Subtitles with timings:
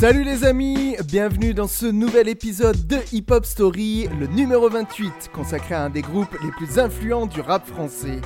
[0.00, 5.30] Salut les amis, bienvenue dans ce nouvel épisode de Hip Hop Story, le numéro 28,
[5.34, 8.20] consacré à un des groupes les plus influents du rap français.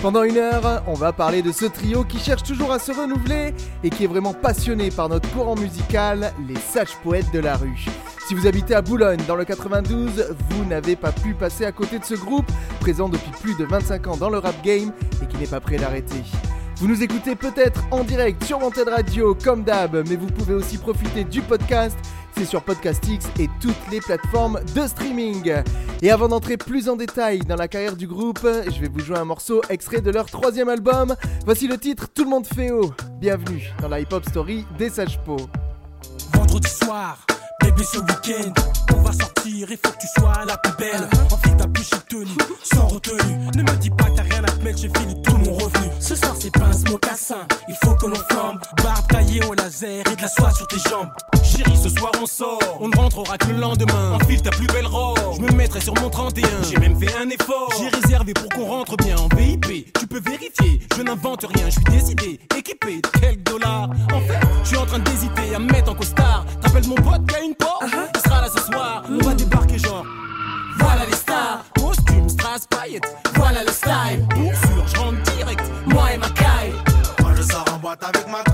[0.00, 3.52] Pendant une heure, on va parler de ce trio qui cherche toujours à se renouveler
[3.84, 7.84] et qui est vraiment passionné par notre courant musical, les sages poètes de la rue.
[8.26, 11.98] Si vous habitez à Boulogne dans le 92, vous n'avez pas pu passer à côté
[11.98, 12.50] de ce groupe,
[12.80, 15.76] présent depuis plus de 25 ans dans le rap game et qui n'est pas prêt
[15.76, 16.24] d'arrêter.
[16.78, 20.78] Vous nous écoutez peut-être en direct sur Wanted Radio comme d'hab, mais vous pouvez aussi
[20.78, 21.98] profiter du podcast.
[22.36, 25.54] C'est sur Podcastix et toutes les plateformes de streaming.
[26.02, 29.18] Et avant d'entrer plus en détail dans la carrière du groupe, je vais vous jouer
[29.18, 31.16] un morceau extrait de leur troisième album.
[31.44, 32.92] Voici le titre Tout le monde fait haut.
[33.20, 35.36] Bienvenue dans la hip-hop story des Sages Po.
[36.32, 37.26] Vendredi soir,
[37.60, 38.52] bébé ce week-end,
[38.94, 41.08] on va sortir, il faut que tu sois la plus belle.
[41.32, 42.28] Enfile ta plus tenue,
[42.62, 43.38] sans retenue.
[43.56, 45.37] Ne me dis pas que t'as rien à te mettre, j'ai fini tout
[46.38, 48.58] mon c'est pince, mocassin, il faut que l'on flambe.
[48.82, 51.08] Barbe taillée au laser et de la soie sur tes jambes.
[51.42, 54.12] Chérie, ce soir on sort, on ne rentrera que le lendemain.
[54.12, 56.46] Enfile ta plus belle robe, je me mettrai sur mon 31.
[56.68, 59.92] J'ai même fait un effort, j'ai réservé pour qu'on rentre bien en VIP.
[59.98, 63.90] Tu peux vérifier, je n'invente rien, je suis décidé, équipé de quelques dollars.
[64.12, 66.44] En fait, je suis en train d'hésiter à me mettre en costard.
[66.62, 69.02] T'appelles mon pote qui a une porte, il sera là ce soir.
[69.10, 70.04] On va débarquer genre.
[70.78, 74.24] Voilà les stars, costume, strass, paillettes, voilà le style.
[74.30, 75.27] Pour sûr, je rentre direct,
[75.88, 76.72] moi et ma caille.
[77.18, 78.47] Quand je sors en boîte avec ma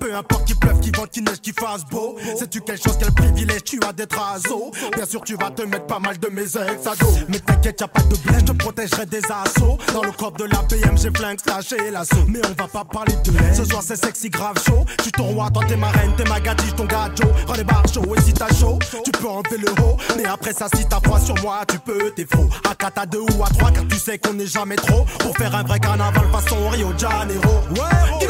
[0.00, 2.16] Peu importe qu'il pleuve, qu'il vente, qu'il neige, qu'il fasse beau.
[2.36, 5.86] Sais-tu quelque chose, quel privilège tu as d'être aso Bien sûr, tu vas te mettre
[5.86, 7.12] pas mal de mes ex à dos.
[7.28, 9.78] Mais t'inquiète, y'a pas de blé, je te protégerai des assauts.
[9.92, 12.24] Dans le coffre de la BM, j'ai flingue, lâché l'assaut.
[12.26, 13.54] Mais on va pas parler de elle.
[13.54, 14.84] Ce soir, c'est sexy, grave chaud.
[15.02, 17.28] Tu ton roi, toi t'es ma reine, t'es ma ton gâteau.
[17.46, 19.96] Rends les barres chaud, et si t'as chaud, tu peux enlever le haut.
[20.16, 22.48] Mais après ça, si t'as froid sur moi, tu peux, t'es faux.
[22.68, 25.04] À 4 à 2 ou à 3, car tu sais qu'on n'est jamais trop.
[25.20, 27.60] Pour faire un vrai carnaval façon Rio de Janeiro.
[27.70, 28.23] Ouais,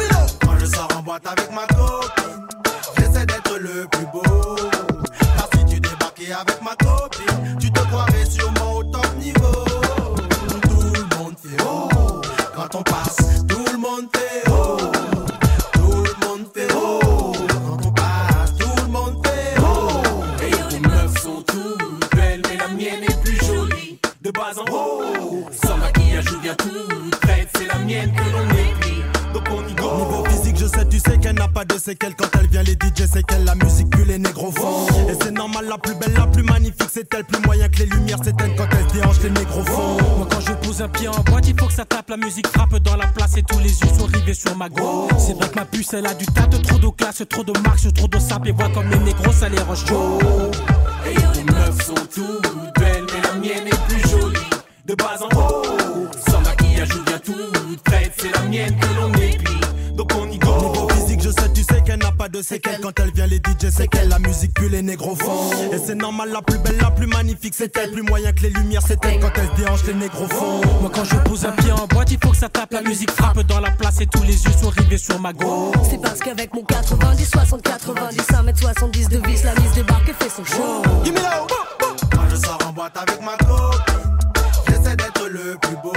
[0.65, 2.47] je sors en boîte avec ma copine,
[2.97, 4.24] j'essaie d'être le plus beau.
[31.83, 32.63] Qu'elle pas de séquelles quand elle vient.
[32.63, 34.87] Les DJ, c'est qu'elle la musique pue les négros font.
[35.09, 37.25] Et c'est normal, la plus belle, la plus magnifique, c'est elle.
[37.25, 39.97] Plus moyen que les lumières s'éteignent quand elle déhanche, les négros font.
[40.17, 42.47] Moi quand je pose un pied en boîte, il faut que ça tape, la musique
[42.47, 45.07] frappe dans la place et tous les yeux sont rivés sur ma go.
[45.17, 47.57] C'est vrai que ma puce elle a du tas de trop de classe, trop de
[47.59, 50.19] marques, trop de sap et voix comme les négros, ça les roche chaud.
[51.05, 54.39] Et tes meufs sont toutes belles, mais la mienne est plus jolie.
[54.85, 55.63] De bas en haut,
[56.29, 59.64] sans maquillage ou bien toute prête, c'est la mienne que l'on éplie.
[62.25, 63.27] Pas de séquelles quand elle vient.
[63.27, 65.51] Les DJ, c'est qu'elle la musique pue les négros font.
[65.71, 67.91] Et c'est normal, la plus belle, la plus magnifique, c'est elle.
[67.91, 70.61] Plus moyen que les lumières, c'est elle quand elle se déhanche, les négros font.
[70.81, 73.11] Moi quand je pose un pied en boîte, il faut que ça tape, la musique
[73.11, 75.71] frappe dans la place et tous les yeux sont rivés sur ma go.
[75.89, 80.29] C'est parce qu'avec mon 90, 60, 90, 1m70 de vis, la mise débarque et fait
[80.29, 80.81] son show.
[82.11, 84.17] Quand je sors en boîte avec ma copine,
[84.67, 85.94] j'essaie d'être le plus beau.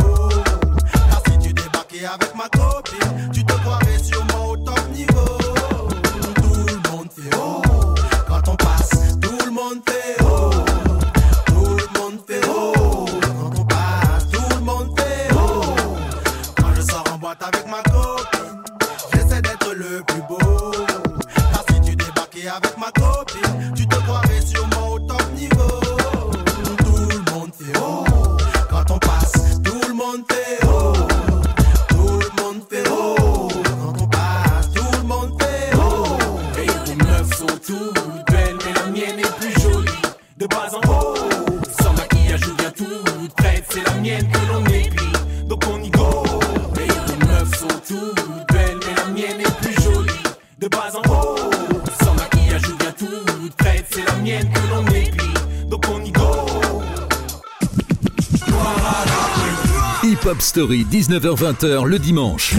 [60.49, 62.55] Story, 19h-20h le dimanche.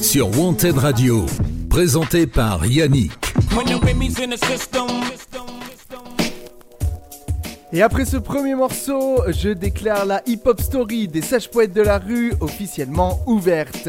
[0.00, 1.26] Sur Wanted Radio.
[1.68, 3.10] Présenté par Yannick.
[7.72, 11.98] Et après ce premier morceau, je déclare la hip-hop story des sages poètes de la
[11.98, 13.88] rue officiellement ouverte.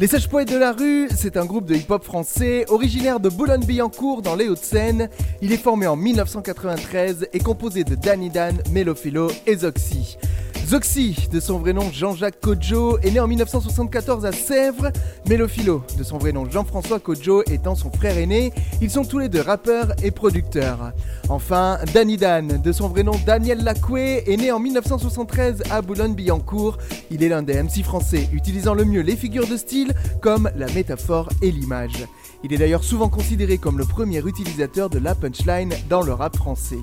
[0.00, 4.22] Les sages poètes de la rue, c'est un groupe de hip-hop français originaire de Boulogne-Billancourt
[4.22, 5.08] dans les Hauts-de-Seine.
[5.40, 10.18] Il est formé en 1993 et composé de Danny Dan, Melophilo et Zoxy.
[10.66, 14.90] Zoxy, de son vrai nom Jean-Jacques Kodjo, est né en 1974 à Sèvres.
[15.28, 18.50] Mélophilo, de son vrai nom Jean-François Kodjo, étant son frère aîné.
[18.80, 20.92] Ils sont tous les deux rappeurs et producteurs.
[21.28, 26.78] Enfin, Danny Dan, de son vrai nom Daniel Lacoué, est né en 1973 à Boulogne-Billancourt.
[27.10, 30.66] Il est l'un des MC français utilisant le mieux les figures de style comme la
[30.72, 32.06] métaphore et l'image.
[32.42, 36.36] Il est d'ailleurs souvent considéré comme le premier utilisateur de la punchline dans le rap
[36.36, 36.78] français.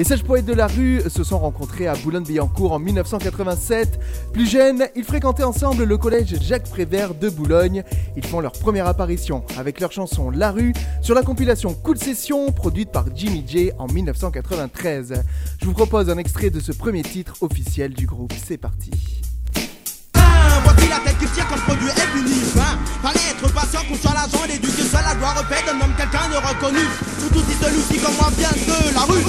[0.00, 4.00] Les sages poètes de la rue se sont rencontrés à Boulogne-Billancourt en 1987.
[4.32, 7.84] Plus jeunes, ils fréquentaient ensemble le collège Jacques Prévert de Boulogne.
[8.16, 12.50] Ils font leur première apparition avec leur chanson La rue sur la compilation Cool Session
[12.50, 15.22] produite par Jimmy J en 1993.
[15.60, 18.32] Je vous propose un extrait de ce premier titre officiel du groupe.
[18.42, 18.90] C'est parti.
[20.60, 22.42] Hein, Voici la tête qui tire comme produit est puni.
[22.58, 23.80] Hein, fallait être patient,
[24.14, 26.80] l'argent et l'éduquer seul la gloire paix d'un homme, quelqu'un de reconnu.
[27.18, 29.24] Tout outil de l'outil comme moi vient de la rue.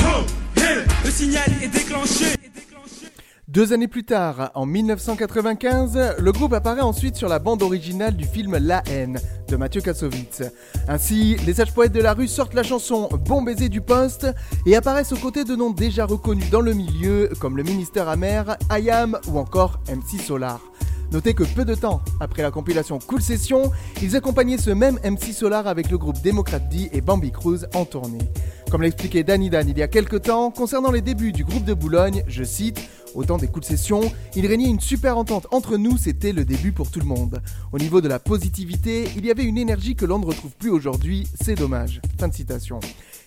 [0.00, 0.24] Oh,
[0.56, 1.77] hey, le signal est.
[3.48, 8.26] Deux années plus tard, en 1995, le groupe apparaît ensuite sur la bande originale du
[8.26, 9.18] film La haine
[9.48, 10.42] de Mathieu Kassovitz.
[10.86, 14.26] Ainsi, les sages poètes de la rue sortent la chanson Bon baiser du poste
[14.66, 18.58] et apparaissent aux côtés de noms déjà reconnus dans le milieu comme le ministère amer,
[18.70, 20.60] IAM ou encore MC Solar.
[21.10, 23.72] Notez que peu de temps après la compilation Cool Session,
[24.02, 27.86] ils accompagnaient ce même MC Solar avec le groupe Démocrate D et Bambi Cruz en
[27.86, 28.18] tournée.
[28.70, 31.72] Comme l'expliquait Danny Dan il y a quelques temps, concernant les débuts du groupe de
[31.72, 32.78] Boulogne, je cite
[33.14, 34.00] Au temps des Cool Session,
[34.36, 37.40] il régnait une super entente entre nous, c'était le début pour tout le monde.
[37.72, 40.70] Au niveau de la positivité, il y avait une énergie que l'on ne retrouve plus
[40.70, 42.02] aujourd'hui, c'est dommage.
[42.18, 42.78] Fin de citation.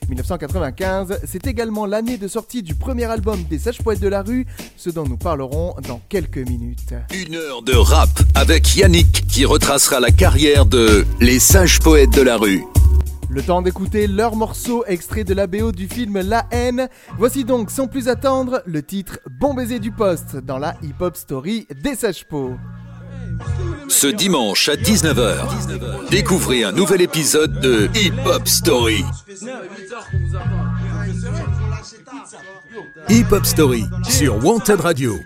[0.10, 4.46] 1995, c'est également l'année de sortie du premier album des Sages Poètes de la rue,
[4.78, 6.94] ce dont nous parlerons dans quelques minutes.
[7.14, 12.22] Une heure de rap avec Yannick qui retracera la carrière de Les Sages Poètes de
[12.22, 12.64] la rue.
[13.34, 16.90] Le temps d'écouter leur morceau extrait de la BO du film La haine.
[17.18, 21.66] Voici donc sans plus attendre le titre Bon baiser du poste dans la hip-hop story
[21.82, 22.56] des Sages Po.
[23.88, 29.06] Ce dimanche à 19h, découvrez un nouvel épisode de Hip Hop Story.
[33.10, 35.18] Hip Hop Story sur Wanted Radio.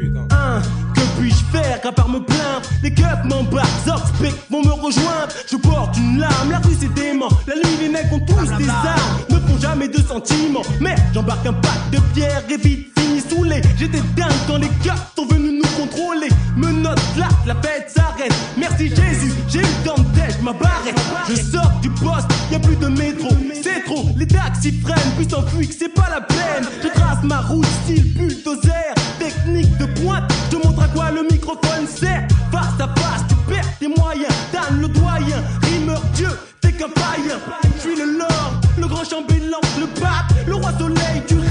[0.00, 0.62] Hein,
[0.94, 2.62] que puis-je faire qu'à part me plaindre?
[2.82, 5.28] Les keufs m'embarquent, Zoxpic vont me rejoindre.
[5.50, 7.28] Je porte une larme, la rue c'est dément.
[7.46, 9.20] La nuit les mecs ont tous des armes.
[9.28, 10.62] Ne font jamais de sentiments.
[10.80, 15.12] Mais j'embarque un pack de pierres et vite fini saoulé J'étais dingue quand les keufs
[15.14, 18.32] sont venus contrôler Menottes là, la fête s'arrête.
[18.56, 20.98] Merci Jésus, j'ai eu dans le ma barrette
[21.28, 23.28] Je sors du poste, y a plus de métro.
[23.62, 26.66] C'est trop, les taxis freinent Puis s'enfuient que c'est pas la peine.
[26.82, 31.86] Je trace ma route style bulldozer Technique de pointe, je montre à quoi le microphone
[31.86, 32.26] sert.
[32.50, 37.38] Face à face, tu perds tes moyens Dan le doyen, rimeur Dieu, t'es qu'un païen
[37.82, 41.41] Je le lord, le grand chambellan, le pape Le roi soleil, tu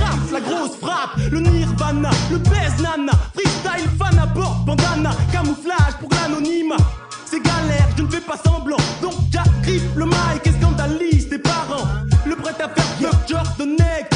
[0.42, 1.18] grosse frappe.
[1.32, 3.14] Le nirvana, le baise nana.
[3.34, 5.12] Freestyle, fan à bord, bandana.
[5.32, 6.84] Camouflage pour l'anonymat.
[7.26, 8.78] C'est galère, je ne fais pas semblant.
[9.02, 11.88] Donc j'arrive le mic et scandalise tes parents.
[12.26, 14.11] Le prêt à faire genre de T'exploses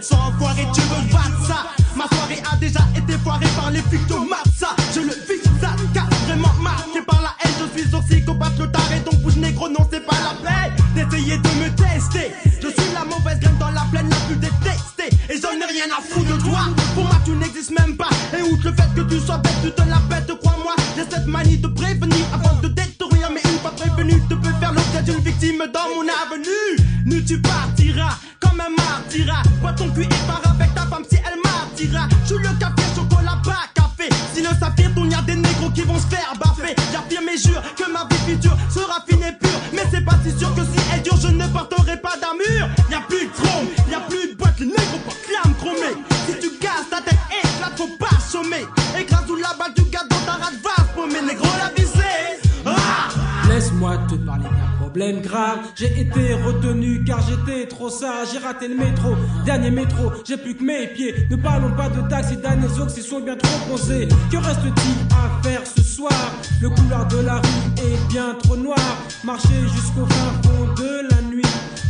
[0.00, 1.66] Sans enfoiré, tu veux battre ça.
[1.96, 4.14] Ma soirée a déjà été foirée par les flics de.
[4.94, 7.52] Je le vis, ça carrément marqué par la haine.
[7.58, 11.38] Je suis aussi psychopathe, le taré, donc bouge négro, non, c'est pas la peine d'essayer
[11.38, 12.32] de me tester.
[12.62, 15.10] Je suis la mauvaise graine dans la plaine la plus détestée.
[15.28, 16.60] Et j'en ai rien à foutre de toi.
[16.94, 18.10] Pour moi, tu n'existes même pas.
[18.36, 20.74] Et outre le fait que tu sois bête, tu te la pètes, crois-moi.
[20.96, 23.30] J'ai cette manie de prévenir avant de détruire.
[23.32, 26.86] Mais une fois prévenu, tu peux faire l'objet d'une victime dans mon avenue.
[27.04, 27.87] Nu, tu partiras
[58.38, 60.12] J'ai raté le métro, dernier métro.
[60.24, 61.26] J'ai plus que mes pieds.
[61.30, 64.06] Ne parlons pas de taxes et d'anésaux qui sont bien trop posés.
[64.30, 66.12] Que reste-t-il à faire ce soir?
[66.60, 68.78] Le couloir de la rue est bien trop noir.
[69.24, 71.42] Marcher jusqu'au fin fond de la nuit.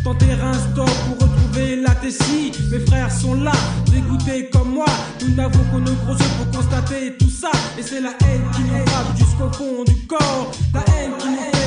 [0.04, 2.52] Tenter un stop pour retrouver la Tessie.
[2.70, 3.52] Mes frères sont là,
[3.90, 4.86] dégoûtés comme moi.
[5.20, 7.50] Nous n'avons qu'on nos gros yeux pour constater tout ça.
[7.78, 10.52] Et c'est la haine qui nous frappe jusqu'au fond du corps.
[10.72, 11.57] La haine qui nous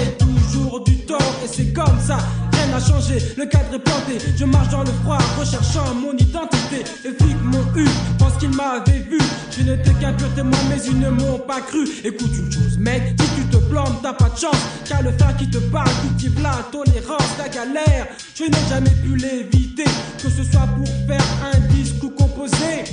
[0.80, 1.36] du tort.
[1.44, 2.18] Et c'est comme ça,
[2.54, 3.18] rien n'a changé.
[3.38, 4.18] Le cadre est planté.
[4.38, 6.84] Je marche dans le froid, recherchant mon identité.
[7.04, 7.88] Les flics m'ont eu,
[8.18, 9.20] pense qu'ils m'avaient vu.
[9.52, 11.88] Je n'étais qu'un pur témoin, mais ils ne m'ont pas cru.
[12.04, 14.62] Écoute une chose, mec, si tu te plantes, t'as pas de chance.
[14.88, 18.08] Car le frère qui te parle cultive la tolérance, la galère.
[18.36, 19.86] Je n'ai jamais pu l'éviter,
[20.22, 22.86] que ce soit pour faire un disque ou composer.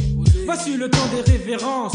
[0.45, 1.93] Voici le temps des révérences.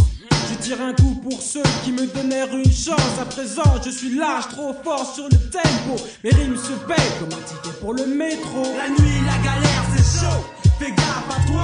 [0.50, 3.19] Je tire un coup pour ceux qui me donnèrent une chance.
[3.21, 6.01] À présent, je suis large, trop fort sur le tempo.
[6.23, 8.63] Mes rimes se payent comme un ticket pour le métro.
[8.77, 10.43] La nuit, la galère, c'est chaud.
[10.79, 11.63] Fais gaffe à toi,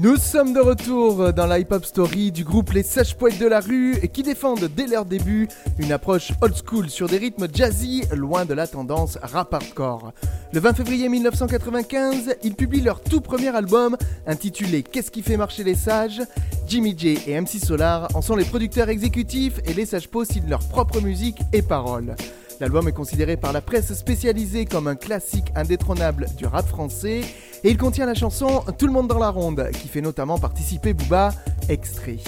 [0.00, 3.58] Nous sommes de retour dans la hip-hop story du groupe Les Sages Poètes de la
[3.58, 8.44] Rue qui défendent dès leur début une approche old school sur des rythmes jazzy loin
[8.44, 10.12] de la tendance rap hardcore.
[10.52, 13.96] Le 20 février 1995, ils publient leur tout premier album
[14.28, 16.22] intitulé Qu'est-ce qui fait marcher les sages?
[16.68, 20.48] Jimmy J et MC Solar en sont les producteurs exécutifs et les Sages Po signent
[20.48, 22.14] leur propre musique et paroles.
[22.60, 27.22] L'album est considéré par la presse spécialisée comme un classique indétrônable du rap français
[27.64, 30.94] et il contient la chanson Tout le monde dans la ronde qui fait notamment participer
[30.94, 31.32] Booba,
[31.68, 32.18] extrait.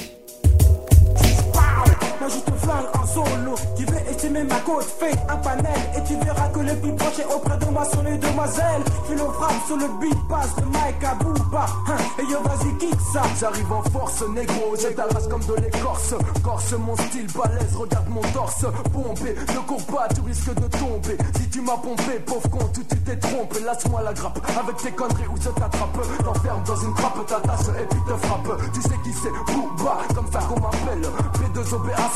[2.21, 3.55] Moi je te flingue en solo.
[3.77, 5.81] Tu veux estimer ma côte Fais un panel.
[5.97, 8.85] Et tu verras que le plus proche est auprès de moi Sur les demoiselles.
[9.09, 11.97] Fais le frappe sur le beat Passe de Mike à hein.
[12.19, 13.23] Et yo vas-y kick ça.
[13.41, 14.77] J'arrive en force négro.
[14.77, 16.15] Je t'arrache comme de l'écorce.
[16.45, 17.75] Corse mon style balèze.
[17.75, 18.67] Regarde mon torse.
[18.93, 21.17] Pompé Ne cours pas tu risques de tomber.
[21.37, 23.61] Si tu m'as pompé pauvre con tu t'es trompé.
[23.61, 25.99] Lâche-moi la grappe Avec tes conneries où je t'attrape.
[26.23, 28.61] T'enferme dans une trappe T'attache et puis te frappe.
[28.75, 31.09] Tu sais qui c'est Booba Comme ça qu'on m'appelle.
[31.41, 32.10] P2OBA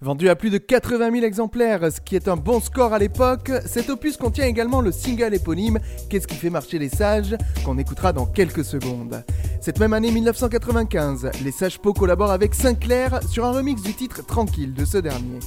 [0.00, 3.50] Vendu à plus de 80 000 exemplaires, ce qui est un bon score à l'époque,
[3.66, 8.12] cet opus contient également le single éponyme Qu'est-ce qui fait marcher les sages qu'on écoutera
[8.12, 9.24] dans quelques secondes.
[9.60, 14.24] Cette même année 1995, les Sages Po collaborent avec Sinclair sur un remix du titre
[14.24, 15.40] Tranquille de ce dernier.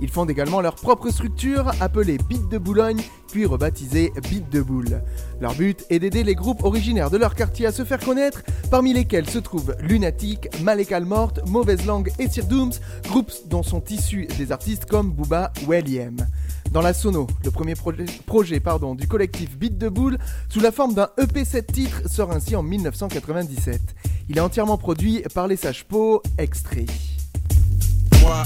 [0.00, 5.02] Ils fondent également leur propre structure appelée Beat de Boulogne, puis rebaptisée Beat de Boule.
[5.40, 8.92] Leur but est d'aider les groupes originaires de leur quartier à se faire connaître, parmi
[8.92, 12.72] lesquels se trouvent Lunatic, Malekal Morte, Mauvaise Langue et Sir Dooms,
[13.04, 16.16] groupes dont sont issus des artistes comme Booba ou L.I.M.
[16.70, 18.60] Dans la Sono, le premier projet,
[18.96, 22.62] du collectif Beat de Boule, sous la forme d'un EP 7 titres, sort ainsi en
[22.62, 23.80] 1997.
[24.28, 26.86] Il est entièrement produit par les Sages Po, extrait.
[28.22, 28.44] Moi,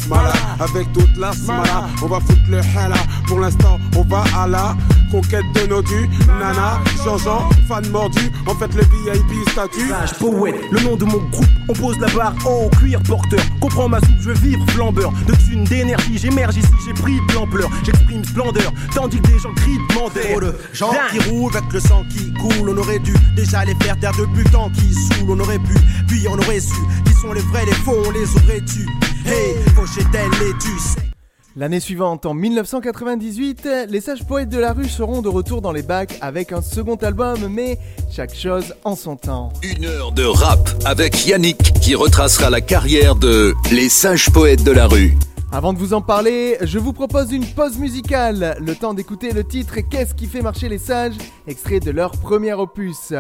[0.61, 2.97] avec toute la smala, on va foutre le hala.
[3.27, 4.77] Pour l'instant, on va à la
[5.13, 6.09] conquête de nos dus.
[6.27, 9.89] Nana, Jean-Jean, fan mordu, en fait le VIP statut.
[9.89, 13.41] Sage poète, le nom de mon groupe, on pose la barre en cuir porteur.
[13.61, 15.13] Comprends ma soupe, je veux vivre flambeur.
[15.27, 17.69] De thunes, d'énergie, j'émerge ici, j'ai pris de l'ampleur.
[17.85, 20.25] J'exprime splendeur, tandis que des gens crient demandeur.
[20.31, 22.71] Trop de gens qui roulent avec le sang qui coule.
[22.71, 25.31] On aurait dû déjà les faire taire le temps qui saoule.
[25.31, 25.75] On aurait pu,
[26.09, 26.75] puis on aurait su.
[27.05, 28.89] Qui sont les vrais, les faux, on les aurait tu.
[29.27, 31.12] Hey, Fauchetel et tu sais.
[31.55, 35.83] L'année suivante, en 1998, les sages poètes de la rue seront de retour dans les
[35.83, 37.79] bacs avec un second album, mais
[38.11, 39.53] chaque chose en son temps.
[39.63, 44.71] Une heure de rap avec Yannick qui retracera la carrière de Les sages poètes de
[44.71, 45.15] la rue.
[45.53, 49.45] Avant de vous en parler, je vous propose une pause musicale, le temps d'écouter le
[49.45, 51.17] titre Qu'est-ce qui fait marcher les sages,
[51.47, 53.13] extrait de leur premier opus.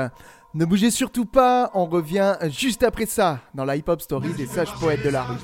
[0.54, 4.72] Ne bougez surtout pas, on revient juste après ça dans la hip-hop story des sages
[4.80, 5.36] poètes de la rue.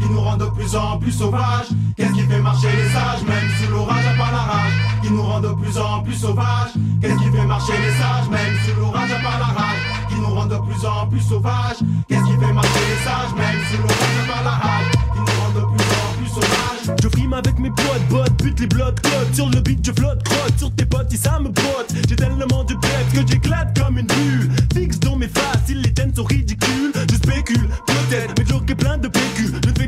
[0.00, 1.68] Qui nous rend de plus en plus sauvages.
[1.96, 5.22] Qu'est-ce qui fait marcher les sages, même sous l'orage à part la rage, qui nous
[5.22, 6.72] rend de plus en plus sauvages.
[7.00, 10.34] Qu'est-ce qui fait marcher les sages, même sous l'orage à part la rage, qui nous
[10.34, 11.80] rend de plus en plus sauvages.
[12.08, 15.40] Qu'est-ce qui fait marcher les sages, même sous l'orage à part la rage, qui nous
[15.40, 16.96] rend de plus en plus sauvages.
[17.02, 20.22] Je frime avec mes potes, bottes, bute les blocs, code Sur le beat, je flotte,
[20.24, 21.92] crotte sur tes potes, et ça me botte.
[22.08, 24.50] J'ai tellement de bêtes que j'éclate comme une bulle.
[24.74, 26.92] Fixe dans mes faces, ils les tiennent sont ridicules.
[27.10, 29.39] Je spécule, peut-être, mais que plein de PQ.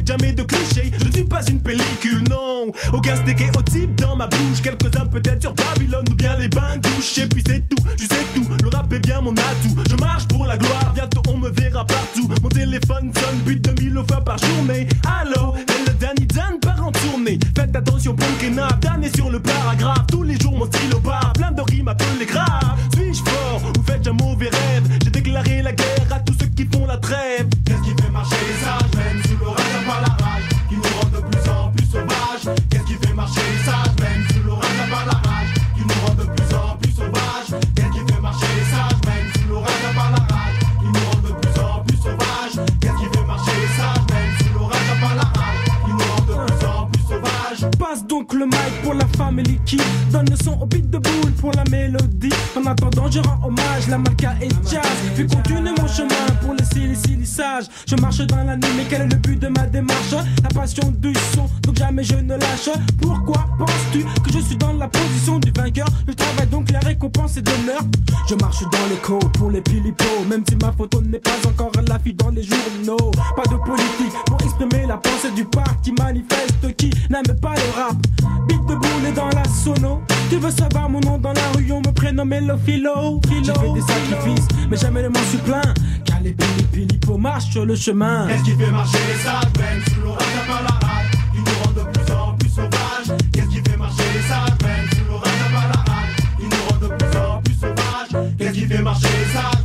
[0.05, 2.73] Jamais de clichés, je ne suis pas une pellicule, non.
[3.15, 4.63] Steak et au type dans ma bouche.
[4.63, 7.19] Quelques-uns peut-être sur Babylone ou bien les bains de douche.
[7.19, 8.47] Et puis c'est tout, tu sais tout.
[8.63, 9.77] Le rap est bien mon atout.
[9.89, 12.29] Je marche pour la gloire, bientôt on me verra partout.
[12.43, 14.89] Mon téléphone sonne plus de mille fois par journée.
[15.07, 17.39] Allô, et le Danny Dan part en tournée.
[17.57, 20.07] Faites attention, pour le Dan est sur le paragraphe.
[52.73, 54.83] Attendant, je rends hommage, la malka et jazz.
[55.15, 57.65] Puis continue mon chemin pour le silly sage.
[57.87, 60.15] Je marche dans la nuit, mais quel est le but de ma démarche?
[60.43, 62.71] La passion du son, donc jamais je ne lâche.
[63.01, 65.87] Pourquoi penses-tu que je suis dans la position du vainqueur?
[66.07, 67.83] Le travail donc la récompense est d'honneur.
[68.29, 71.83] Je marche dans l'écho pour les pilipos, même si ma photo n'est pas encore à
[71.83, 73.11] l'affiche dans les journaux.
[73.37, 74.15] Pas de politique
[74.63, 77.97] exprimer la pensée du parti manifeste qui n'aime pas le rap.
[78.49, 80.03] Beat de boule et dans la sono.
[80.31, 83.21] Tu veux savoir mon nom dans la rue, on me prénommait le philo.
[83.43, 85.75] J'ai fait des sacrifices, mais jamais ne m'en suis plaint.
[86.05, 88.27] Car les pili pilipos marchent sur le chemin.
[88.29, 91.99] Qu'est-ce qui fait marcher les même sous l'orage à la rage, qui nous rend de
[91.99, 93.19] plus en plus sauvages.
[93.33, 96.89] Qu'est-ce qui fait marcher les même sous l'orage à la rage, qui nous rend de
[96.89, 98.35] plus en plus sauvages.
[98.39, 99.62] Qu'est-ce qui fait marcher les sages,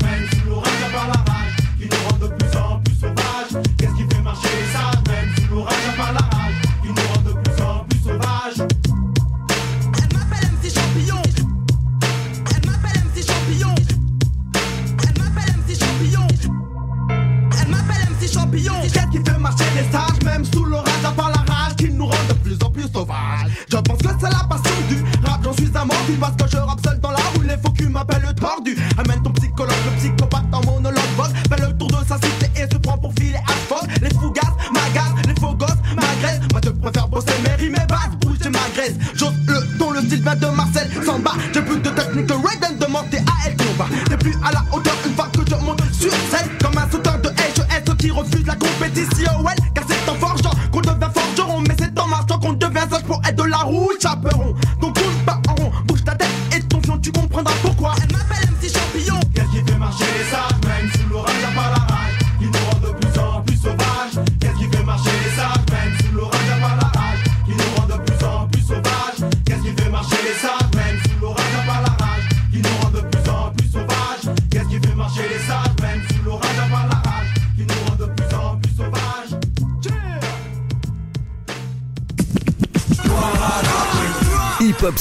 [23.69, 24.06] Je pense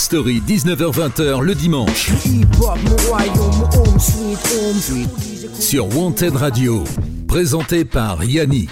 [0.06, 2.12] Story, 19h-20h le dimanche.
[5.58, 6.84] Sur Wanted Radio.
[7.26, 8.70] Présenté par Yannick.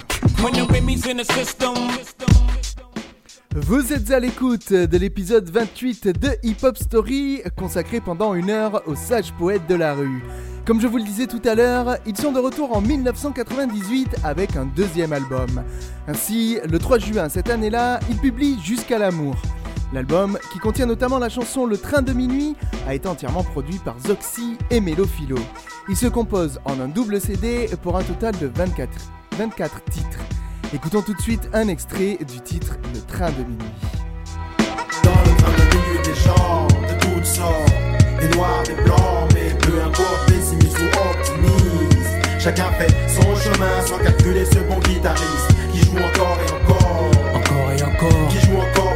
[3.53, 8.81] Vous êtes à l'écoute de l'épisode 28 de Hip Hop Story, consacré pendant une heure
[8.85, 10.23] aux sages poètes de la rue.
[10.65, 14.55] Comme je vous le disais tout à l'heure, ils sont de retour en 1998 avec
[14.55, 15.65] un deuxième album.
[16.07, 19.35] Ainsi, le 3 juin cette année-là, ils publient Jusqu'à l'amour.
[19.93, 22.55] L'album, qui contient notamment la chanson Le train de minuit,
[22.87, 25.37] a été entièrement produit par Zoxy et Mélophilo.
[25.87, 28.89] Il se compose en un double CD pour un total de 24,
[29.37, 30.19] 24 titres.
[30.73, 33.65] Écoutons tout de suite un extrait du titre Le train de minuit.
[35.03, 37.71] Dans le train de minuit des gens de toutes sortes,
[38.19, 42.39] des noirs, des blancs, mais peu importe, pessimiste ou optimiste.
[42.39, 47.11] Chacun fait son chemin sans calculer ce bon guitariste qui joue encore et encore.
[47.35, 48.27] Encore et encore.
[48.29, 48.94] Qui joue encore.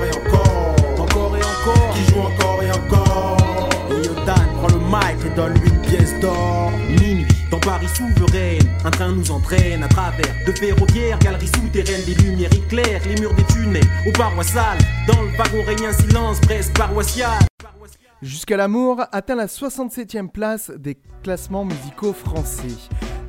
[1.99, 3.69] Qui joue encore et encore.
[3.91, 6.71] Et Yodan prend le mic et donne lui une pièce d'or.
[6.87, 12.15] Minuit, dans Paris souveraine, un train nous entraîne à travers de ferroviaires, galeries souterraines, des
[12.15, 14.77] lumières éclairent les murs des tunnels aux parois sales.
[15.07, 17.37] Dans le wagon règne un silence presque paroissial.
[18.21, 22.77] Jusqu'à l'amour atteint la 67e place des classements musicaux français.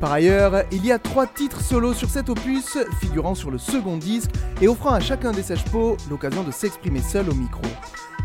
[0.01, 3.97] Par ailleurs, il y a trois titres solos sur cet opus, figurant sur le second
[3.97, 4.31] disque
[4.63, 7.63] et offrant à chacun des sages-pots l'occasion de s'exprimer seul au micro.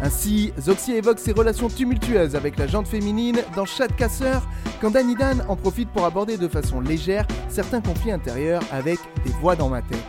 [0.01, 4.47] Ainsi, Zoxy évoque ses relations tumultueuses avec la jante féminine dans Chat Casseur,
[4.81, 9.31] quand Danny Dan en profite pour aborder de façon légère certains conflits intérieurs avec des
[9.41, 10.03] voix dans ma tête.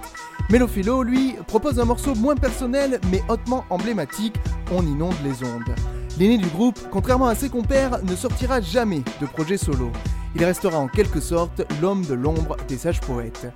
[0.50, 4.36] Mélophilo, lui, propose un morceau moins personnel mais hautement emblématique,
[4.72, 5.74] On inonde les ondes.
[6.18, 9.90] L'aîné du groupe, contrairement à ses compères, ne sortira jamais de projet solo.
[10.34, 13.46] Il restera en quelque sorte l'homme de l'ombre des sages poètes.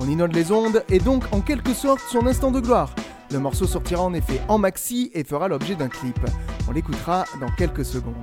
[0.00, 2.94] On inonde les ondes est donc en quelque sorte son instant de gloire.
[3.30, 6.18] Le morceau sortira en effet en maxi et fera l'objet d'un clip.
[6.68, 8.14] On l'écoutera dans quelques secondes.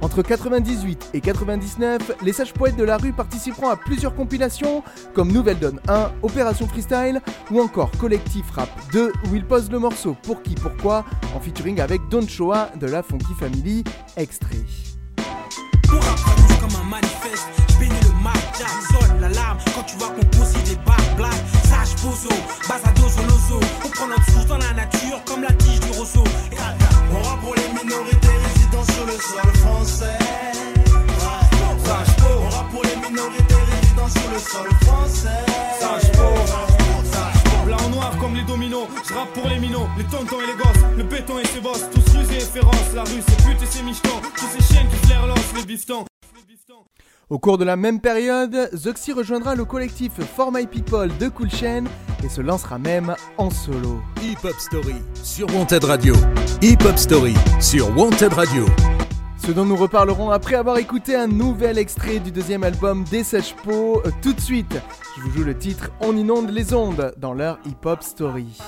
[0.00, 5.32] Entre 98 et 99, les sages poètes de la rue participeront à plusieurs compilations comme
[5.32, 10.16] Nouvelle Donne 1, Opération Freestyle ou encore Collectif Rap 2 où ils posent le morceau
[10.22, 13.82] Pour qui pourquoi en featuring avec Don Choa de la Funky Family,
[14.16, 14.56] extrait.
[18.56, 21.34] Jack, sonne l'alarme quand tu vois qu'on pose des barres black.
[21.64, 22.28] Sage pozo,
[22.68, 23.60] basado soloso.
[23.84, 26.24] On prend notre souche dans la nature comme la tige du roseau.
[27.12, 30.18] On rap pour les minorités résidant sur le sol français.
[31.84, 32.08] Sage.
[32.40, 35.44] On rap pour les minorités résidant sur le sol français.
[35.80, 36.12] Sage.
[37.64, 40.84] Blanc noir comme les dominos, je rappe pour les minots, les tontons et les gosses,
[40.96, 43.82] le béton et ses bosses, tous rusés et féroces, la rue c'est pute et ses
[43.82, 46.07] michetons, tous ces chiens qui flairent l'os, les biftons.
[47.30, 51.50] Au cours de la même période, Zoxy rejoindra le collectif For My People de Cool
[51.50, 51.84] Chain
[52.24, 54.00] et se lancera même en solo.
[54.22, 56.14] Hip Hop Story sur Wanted Radio.
[56.62, 58.64] Hip Hop Story sur Wanted Radio.
[59.44, 63.54] Ce dont nous reparlerons après avoir écouté un nouvel extrait du deuxième album des Sages
[63.62, 64.02] Po.
[64.04, 64.80] Euh, Tout de suite,
[65.16, 68.58] je vous joue le titre On inonde les ondes dans leur Hip Hop Story.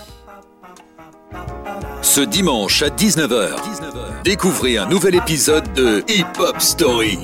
[2.02, 7.18] Ce dimanche à 19h, découvrez un nouvel épisode de Hip Hop Story.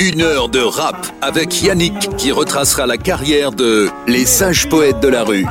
[0.00, 5.08] Une heure de rap avec Yannick qui retracera la carrière de les sages poètes de
[5.08, 5.46] la rue.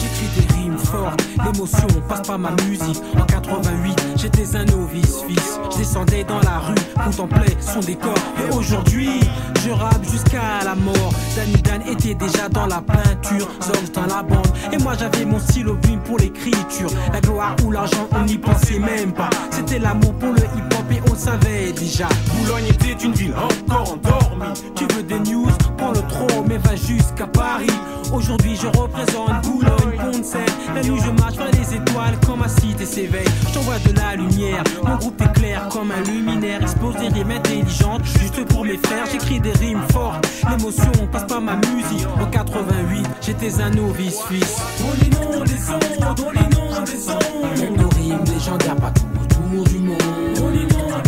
[0.00, 3.02] J'écris des rimes fortes, l'émotion passe par ma musique.
[3.18, 3.89] En 88,
[4.20, 5.58] j'étais un novice fils.
[5.72, 8.14] Je descendais dans la rue, contemplais son décor.
[8.38, 9.20] Et aujourd'hui,
[9.64, 11.12] je rappe jusqu'à la mort.
[11.36, 14.46] Danny Dan était déjà dans la peinture, Zorge dans la bande.
[14.72, 16.90] Et moi j'avais mon stylo bim pour l'écriture.
[17.12, 19.30] La gloire ou l'argent, on n'y pensait même pas.
[19.50, 22.08] C'était l'amour pour le hip-hop et on savait déjà.
[22.34, 24.52] Boulogne était une ville encore endormie.
[24.74, 27.70] Tu veux des news, prends le trop, mais va jusqu'à Paris.
[28.12, 30.46] Aujourd'hui je représente Boulogne, Pont-de-Seine.
[30.74, 33.28] La nuit je marche vers les étoiles comme ma cité s'éveille.
[33.48, 36.62] Je t'envoie de la lumière, mon groupe est clair comme un luminaire.
[36.62, 39.06] Expose des rimes intelligentes, juste pour mes frères.
[39.10, 42.06] J'écris des rimes fortes, l'émotion passe par ma musique.
[42.20, 44.56] En 88, j'étais un novice fils.
[44.80, 47.20] On les ondes, on les ondes.
[47.52, 49.98] Avec nos rimes légendaires partout autour du monde.
[50.42, 51.02] On les ondes,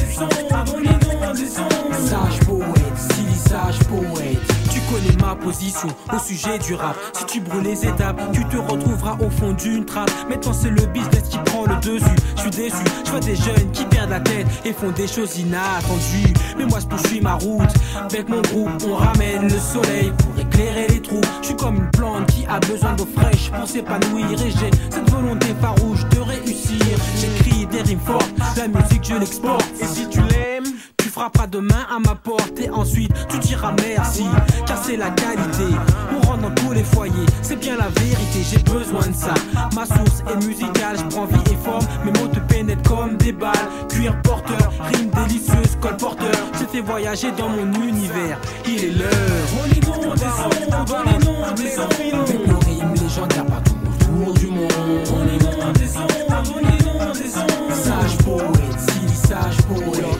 [0.74, 1.94] on les ondes.
[2.08, 4.51] Sage poète, silly sage poète.
[4.92, 6.94] Connais ma position au sujet du rap.
[7.14, 10.10] Si tu brûles les étapes, tu te retrouveras au fond d'une trappe.
[10.28, 12.04] Maintenant c'est le business qui prend le dessus.
[12.36, 15.38] Je suis déçu, je vois des jeunes qui perdent la tête et font des choses
[15.38, 16.34] inattendues.
[16.58, 17.72] Mais moi je poursuis ma route.
[17.96, 21.22] Avec mon groupe, on ramène le soleil pour éclairer les trous.
[21.40, 25.10] Je suis comme une plante qui a besoin d'eau fraîche pour s'épanouir et j'ai cette
[25.10, 26.84] volonté farouche de réussir.
[27.18, 29.64] J'écris des rimes fortes, la musique je l'exporte.
[29.80, 30.66] Et si tu l'aimes,
[31.12, 34.24] frapperas demain à ma porte et ensuite tu diras merci.
[34.66, 35.68] Car c'est la qualité.
[36.16, 39.34] On rentre dans tous les foyers, c'est bien la vérité, j'ai besoin de ça.
[39.74, 41.84] Ma source est musicale, je prends vie et forme.
[42.04, 43.52] Mes mots te pénètrent comme des balles.
[43.90, 46.30] Cuir porteur, rime délicieuse, colporteur.
[46.58, 48.38] Je fais voyager dans mon univers.
[48.66, 49.46] Il est l'heure.
[49.60, 52.22] On inonde des ondes, on inonde des ondes.
[52.28, 54.72] Avec nos rimes légendaires partout autour du monde.
[55.12, 57.74] On inonde des ondes, on inonde des ondes.
[57.74, 60.11] Sage poète, si sage poète.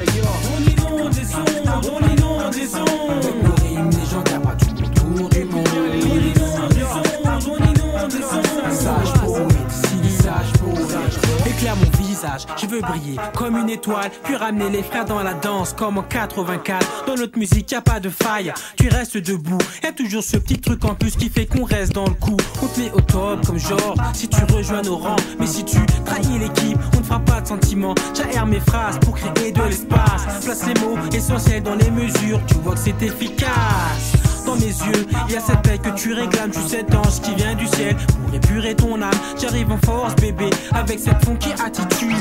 [12.57, 16.03] Je veux briller comme une étoile, puis ramener les frères dans la danse comme en
[16.03, 17.05] 84.
[17.07, 19.59] Dans notre musique, y a pas de faille, tu restes debout.
[19.83, 22.37] Y a toujours ce petit truc en plus qui fait qu'on reste dans le coup.
[22.63, 25.17] On te met au top comme genre, si tu rejoins nos rangs.
[25.39, 27.95] Mais si tu trahis l'équipe, on ne fera pas de sentiments.
[28.15, 30.45] J'aère mes phrases pour créer de l'espace.
[30.45, 34.13] Place les mots essentiels dans les mesures, tu vois que c'est efficace.
[34.44, 37.35] Dans mes yeux, il y a cette paix que tu réclames, tu cet ange qui
[37.35, 39.11] vient du ciel pour épurer ton âme.
[39.40, 42.16] J'arrive en force, bébé, avec cette funky attitude.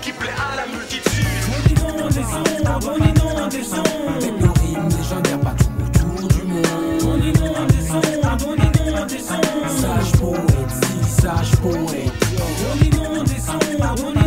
[0.00, 1.26] Qui plaît à la multitude.
[1.50, 3.86] On inonde des ondes, on inonde des ondes.
[4.16, 6.66] Avec nos rimes légendaires partout autour du monde.
[7.02, 9.68] On inonde des ondes, on inonde des ondes.
[9.80, 12.12] Sage poète, si sage poète.
[12.38, 14.17] On inonde des ondes, on inonde des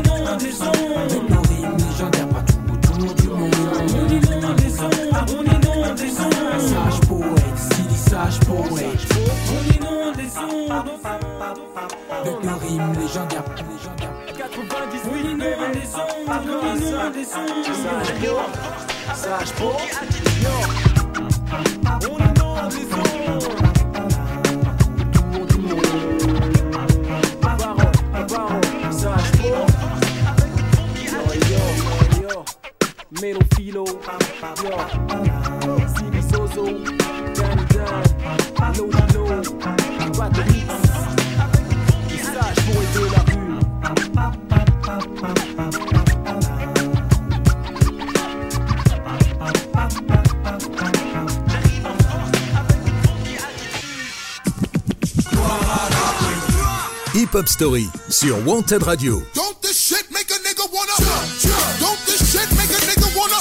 [8.52, 8.66] On
[9.76, 10.72] inonde des ondes.
[12.12, 14.14] Avec nos rimes légendaires, légendaires.
[14.38, 17.66] 90 on inonde des ondes, on inonde des ondes.
[19.16, 20.00] Sage poète.
[22.10, 23.12] On inonde des ondes.
[33.22, 33.86] Melo Philo,
[34.64, 36.64] yo, CB Sozo,
[37.34, 38.04] Danny Dan,
[38.78, 39.28] Lodi Low,
[40.18, 40.68] Patrick,
[42.10, 43.42] les sages poètes de la rue.
[57.14, 59.22] Hip Hop Story sur Wanted Radio.
[59.36, 60.94] Don't this shit make a nigga wanna
[61.80, 63.36] Don't this shit make a nigga wanna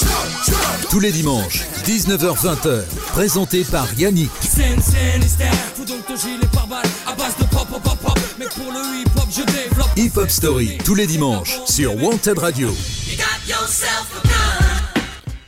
[0.90, 4.30] Tous les dimanches, 19h-20h, présenté par Yannick.
[9.96, 12.68] Hip hop, Story, tous les dimanches, sur Wanted Radio.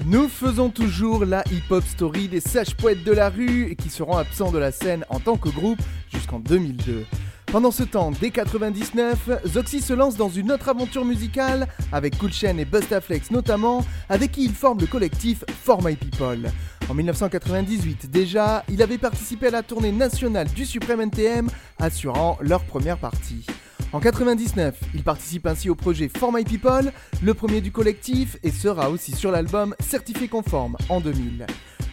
[0.05, 4.51] Nous faisons toujours la hip-hop story des sages poètes de la rue qui seront absents
[4.51, 5.79] de la scène en tant que groupe
[6.13, 7.05] jusqu'en 2002.
[7.53, 12.33] Pendant ce temps, dès 99, Zoxy se lance dans une autre aventure musicale avec Cool
[12.33, 16.51] Chain et Bustaflex notamment, avec qui il forme le collectif For My People.
[16.89, 22.65] En 1998 déjà, il avait participé à la tournée nationale du Supreme NTM, assurant leur
[22.65, 23.45] première partie.
[23.93, 28.51] En 99, il participe ainsi au projet For My People, le premier du collectif, et
[28.51, 31.47] sera aussi sur l'album Certifié Conforme en 2000.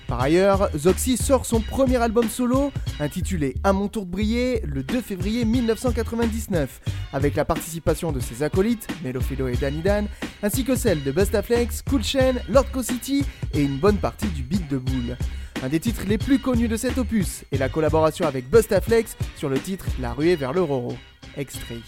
[0.08, 4.82] Par ailleurs, Zoxy sort son premier album solo, intitulé À mon tour de briller, le
[4.82, 6.80] 2 février 1999,
[7.12, 10.08] avec la participation de ses acolytes, Melophilo et Danny Dan,
[10.42, 14.42] ainsi que celle de Bustaflex, Cool Chain, Lord Co City et une bonne partie du
[14.42, 15.18] beat de boule.
[15.62, 19.50] Un des titres les plus connus de cet opus est la collaboration avec Bustaflex sur
[19.50, 20.96] le titre La ruée vers le Roro.
[21.36, 21.82] Extrait.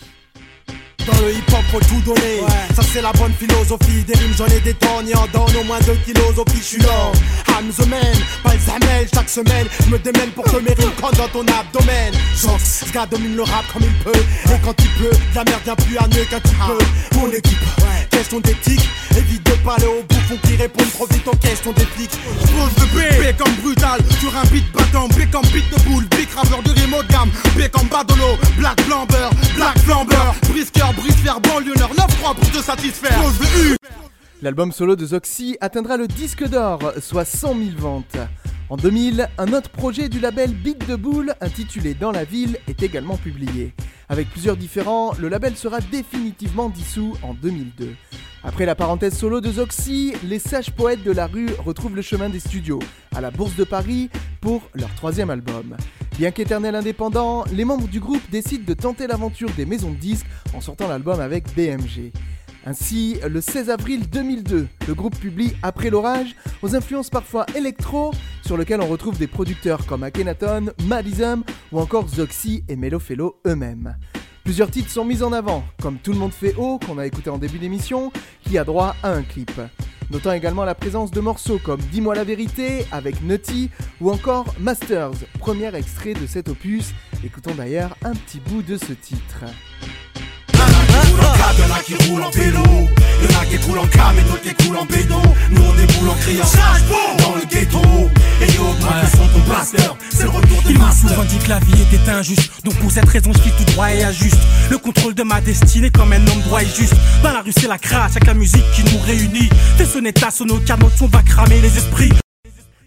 [1.05, 2.41] Dans le hip hop faut tout donner.
[2.75, 4.03] Ça c'est la bonne philosophie.
[4.05, 5.09] Des rimes j'en ai des tonnes.
[5.09, 7.11] Et en donne au moins 2 kilos au suis là
[7.49, 7.99] I'm the man,
[8.43, 9.07] pas le zamel.
[9.13, 12.13] Chaque semaine je me démène pour que mes rimes comptent dans ton abdomen.
[12.35, 14.19] Jox, ce gars domine le rap comme il peut.
[14.45, 17.17] Et quand il peut, la merde vient plus à mieux qu'un petit peu.
[17.17, 17.59] Mon équipe,
[18.09, 22.11] question d'éthique Évite de parler aux bouffons qui répondent trop vite aux questions des flics.
[22.11, 26.05] Pose de B, B comme brutal, sur un beat battant, B comme beat de boule,
[26.15, 30.31] big rappeur de rime haut de gamme, B comme Badolo, Black Flamber, Black Flamber,
[31.39, 33.19] banlieue 9-3 pour te satisfaire.
[34.41, 38.17] L'album solo de Zoxy atteindra le disque d'or, soit 100 000 ventes.
[38.71, 42.81] En 2000, un autre projet du label Beat de Boule, intitulé Dans la ville, est
[42.83, 43.73] également publié.
[44.07, 47.89] Avec plusieurs différents, le label sera définitivement dissous en 2002.
[48.45, 52.29] Après la parenthèse solo de Zoxy, les sages poètes de la rue retrouvent le chemin
[52.29, 52.79] des studios,
[53.13, 55.75] à la Bourse de Paris, pour leur troisième album.
[56.17, 60.27] Bien qu'éternel indépendant, les membres du groupe décident de tenter l'aventure des maisons de disques
[60.53, 62.13] en sortant l'album avec BMG.
[62.65, 68.11] Ainsi, le 16 avril 2002, le groupe publie Après l'orage, aux influences parfois électro,
[68.45, 73.97] sur lequel on retrouve des producteurs comme Akhenaton, Madism ou encore Zoxy et Melofello eux-mêmes.
[74.43, 77.31] Plusieurs titres sont mis en avant, comme Tout le monde fait haut, qu'on a écouté
[77.31, 78.11] en début d'émission,
[78.43, 79.51] qui a droit à un clip.
[80.11, 83.69] Notons également la présence de morceaux comme Dis-moi la vérité avec Nutty
[84.01, 86.93] ou encore Masters, premier extrait de cet opus.
[87.23, 89.45] Écoutons d'ailleurs un petit bout de ce titre.
[91.57, 94.53] Y'en a qui roulent en vélo, y'en a qui coulent en cam et d'autres qui
[94.65, 95.21] coulent en bédon.
[95.51, 96.81] Nous on déboule en criant Sage
[97.19, 97.79] dans le ghetto.
[98.41, 99.77] Et yo, le son ton blaster,
[100.09, 101.09] c'est le retour des Il m'a masters.
[101.09, 102.51] souvent dit que la vie était injuste.
[102.63, 104.37] Donc pour cette raison je tout droit et ajuste
[104.69, 106.95] Le contrôle de ma destinée comme un homme droit et juste.
[107.23, 109.49] Dans la rue c'est la crasse, avec la musique qui nous réunit.
[109.77, 112.13] Fais sonner ta sono car notre son va cramer les esprits.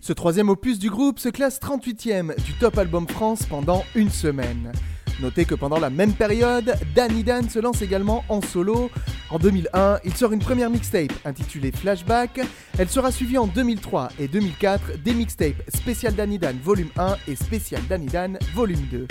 [0.01, 4.73] Ce troisième opus du groupe se classe 38ème du Top Album France pendant une semaine.
[5.21, 8.91] Notez que pendant la même période, Danny Dan se lance également en solo.
[9.31, 12.41] En 2001, il sort une première mixtape intitulée Flashback.
[12.79, 17.37] Elle sera suivie en 2003 et 2004 des mixtapes Spécial Danny Dan Volume 1 et
[17.37, 19.07] Spécial Danny Dan Volume 2.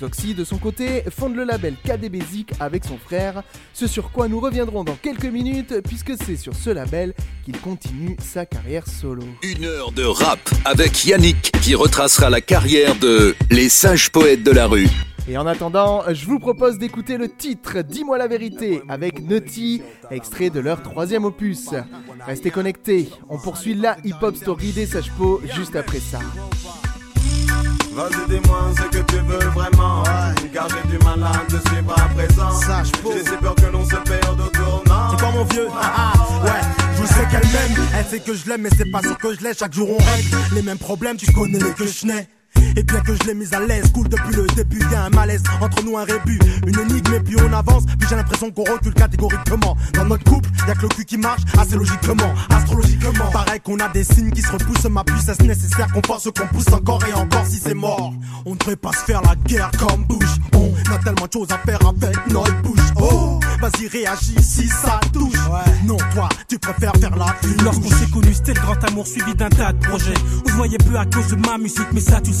[0.00, 1.74] Zoxy, de son côté, fonde le label
[2.30, 3.42] Zik avec son frère,
[3.74, 8.16] ce sur quoi nous reviendrons dans quelques minutes puisque c'est sur ce label qu'il continue
[8.20, 9.24] sa carrière solo.
[9.42, 14.52] Une heure de rap avec Yannick qui retracera la carrière de Les Sages Poètes de
[14.52, 14.88] la rue.
[15.28, 20.48] Et en attendant, je vous propose d'écouter le titre Dis-moi la vérité avec Nutty, extrait
[20.48, 21.70] de leur troisième opus.
[22.26, 25.12] Restez connectés, on poursuit la hip-hop story des Sages
[25.54, 26.20] juste après ça.
[27.98, 30.04] Vas-y dis-moi ce que tu veux vraiment.
[30.54, 33.96] Car j'ai du mal à te suivre à présent J'ai si peur que l'on se
[33.96, 35.10] perde au tournant.
[35.10, 35.66] C'est quoi mon vieux.
[35.74, 36.60] Ah, ah, Ouais,
[36.96, 39.40] je sais qu'elle m'aime, elle sait que je l'aime, mais c'est pas sûr que je
[39.40, 39.52] l'ai.
[39.52, 42.28] Chaque jour on règle les mêmes problèmes, tu connais les que je n'ai.
[42.76, 45.10] Et bien que je l'ai mise à l'aise, cool depuis le début, y a un
[45.10, 47.84] malaise entre nous, un rébut, une énigme et puis on avance.
[47.98, 49.76] Puis j'ai l'impression qu'on recule catégoriquement.
[49.94, 53.30] Dans notre couple, y a que le cul qui marche, assez logiquement, astrologiquement.
[53.32, 56.46] Pareil qu'on a des signes qui se repoussent, ma puce est nécessaire qu'on force qu'on
[56.46, 58.12] pousse encore et encore si c'est mort.
[58.44, 60.36] On ne devrait pas se faire la guerre comme Bush.
[60.54, 62.80] On a tellement de choses à faire avec notre bouche.
[63.00, 65.38] Oh, vas-y réagis si ça touche.
[65.84, 67.34] Non, toi, tu préfères faire la.
[67.64, 70.14] Lorsqu'on s'est connus, c'était le grand amour suivi d'un tas de projets.
[70.46, 72.36] On voyait peu à cause de ma musique, mais ça tu le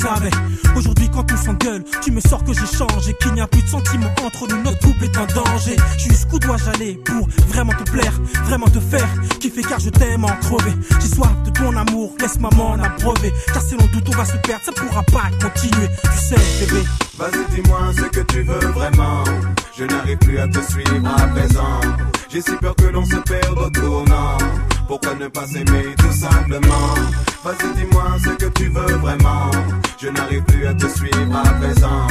[0.76, 3.68] Aujourd'hui, quand on s'engueule, tu me sors que j'ai changé, qu'il n'y a plus de
[3.68, 5.76] sentiments entre nous, notre couple est en danger.
[5.98, 8.12] Jusqu'où dois-je aller pour vraiment te plaire,
[8.44, 9.08] vraiment te faire
[9.40, 9.62] kiffer?
[9.62, 10.72] Car je t'aime en crever.
[11.00, 13.32] J'ai soif de ton amour, laisse-moi m'en abreuver.
[13.52, 15.88] Car si l'on doute, on va se perdre, ça pourra pas continuer.
[16.04, 16.84] Tu sais, bébé.
[17.18, 19.24] Vas-y dis-moi ce que tu veux vraiment
[19.76, 21.80] Je n'arrive plus à te suivre à présent
[22.30, 24.38] J'ai si peur que l'on se perde au tournant
[24.88, 26.94] Pourquoi ne pas s'aimer tout simplement?
[27.44, 29.50] Vas-y dis-moi ce que tu veux vraiment.
[30.00, 32.06] Je n'arrive plus à te suivre à présent.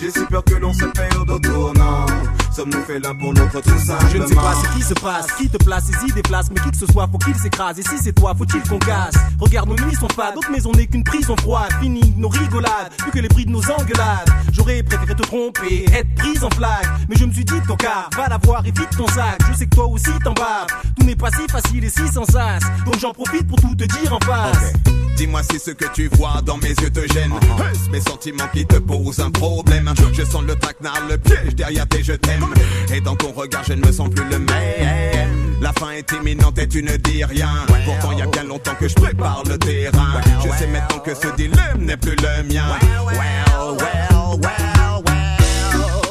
[0.00, 2.06] J'ai si peur que l'on se perde au tournant
[2.52, 5.26] Sommes-nous faits l'un pour l'autre tout simplement Je ne sais pas ce qui se passe,
[5.38, 7.78] qui te place, saisit des places, mais qui que ce soit, faut qu'il s'écrase.
[7.78, 9.14] Et si c'est toi, faut-il qu'on casse?
[9.38, 11.70] Regarde, nos nuits sont fades, d'autres maisons n'est qu'une prison froide.
[11.80, 14.28] Fini nos rigolades, plus que les bruits de nos engueulades.
[14.52, 16.86] J'aurais préféré te tromper, être prise en flag.
[17.08, 19.38] Mais je me suis dit, ton cas, va la voir et vite ton sac.
[19.50, 20.66] Je sais que toi aussi t'en bats.
[20.98, 22.62] Tout n'est pas si facile et si sans sas.
[22.84, 24.72] Donc j'en profite pour tout te dire en face.
[25.20, 27.32] Dis-moi si ce que tu vois dans mes yeux te gêne.
[27.70, 31.86] Est-ce mes sentiments qui te posent un problème Je sens le traquenard, le piège derrière
[31.86, 32.46] tes je t'aime.
[32.92, 35.50] Et dans ton regard, je ne me sens plus le même.
[35.60, 37.50] La fin est imminente et tu ne dis rien.
[37.84, 40.20] Pourtant, il y a bien longtemps que je prépare le terrain.
[40.42, 42.64] Je sais maintenant que ce dilemme n'est plus le mien.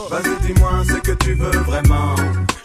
[0.10, 2.16] Vas-y dis-moi ce que tu veux vraiment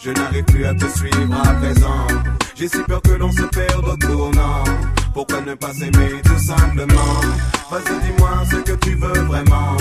[0.03, 2.07] Je n'arrive plus à te suivre à présent
[2.55, 4.65] J'ai si peur que l'on se perde au tournant
[5.13, 7.21] Pourquoi ne pas s'aimer tout simplement?
[7.71, 9.77] Vas-y dis-moi ce que tu veux vraiment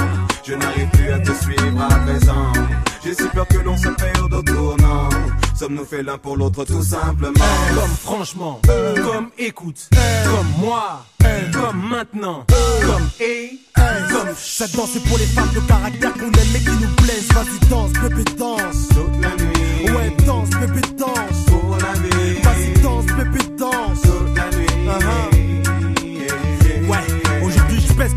[0.45, 2.51] Je n'arrive plus à te suivre à présent
[3.03, 5.09] J'ai si peur que l'on se perde au tournant
[5.59, 7.33] Sommes-nous faits l'un pour l'autre tout simplement?
[7.75, 9.89] Comme franchement, comme écoute,
[10.25, 11.05] comme moi,
[11.53, 12.45] comme maintenant,
[12.81, 16.71] comme et, Comme cette danse c'est pour les femmes de caractère qu'on aime et qui
[16.81, 17.31] nous plaisent.
[17.33, 18.87] Vas-y danse, bébé danse.
[18.89, 19.91] Toute la nuit.
[19.91, 21.45] Ouais danse, bébé danse.
[21.47, 22.41] Pour la vie.
[22.41, 24.01] Vas-y danse, bébé danse.
[24.01, 24.87] Toute la nuit.
[24.87, 25.32] Ouais,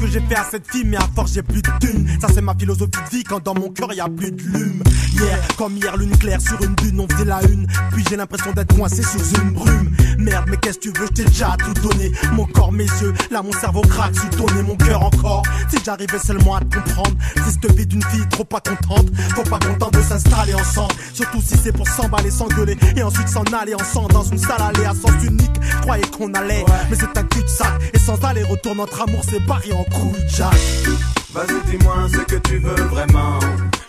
[0.06, 2.08] que j'ai fait à cette fille, mais à force j'ai plus de thunes.
[2.20, 4.82] Ça c'est ma philosophie de vie quand dans mon cœur y a plus de lume.
[5.12, 7.66] Hier, comme hier, lune claire sur une dune, on faisait la une.
[7.92, 9.96] Puis j'ai l'impression d'être coincé sous une brume.
[10.18, 12.12] Merde, mais qu'est-ce que tu veux, je t'ai déjà tout donné.
[12.32, 15.42] Mon corps, mes yeux, là mon cerveau craque sous ton mon cœur encore.
[15.68, 19.10] Si j'arrivais seulement à te comprendre, c'est cette vie d'une fille trop pas contente.
[19.30, 20.94] Trop pas content de s'installer ensemble.
[21.12, 24.84] Surtout si c'est pour s'emballer, s'engueuler et ensuite s'en aller ensemble dans une salle allée
[24.84, 25.50] à sens unique.
[25.62, 27.92] Je croyais qu'on allait, mais c'est un cul-de-sac.
[27.94, 29.84] Et sans aller-retour, notre amour s'est barré en
[31.36, 33.38] Vas-y dis-moi ce que tu veux vraiment.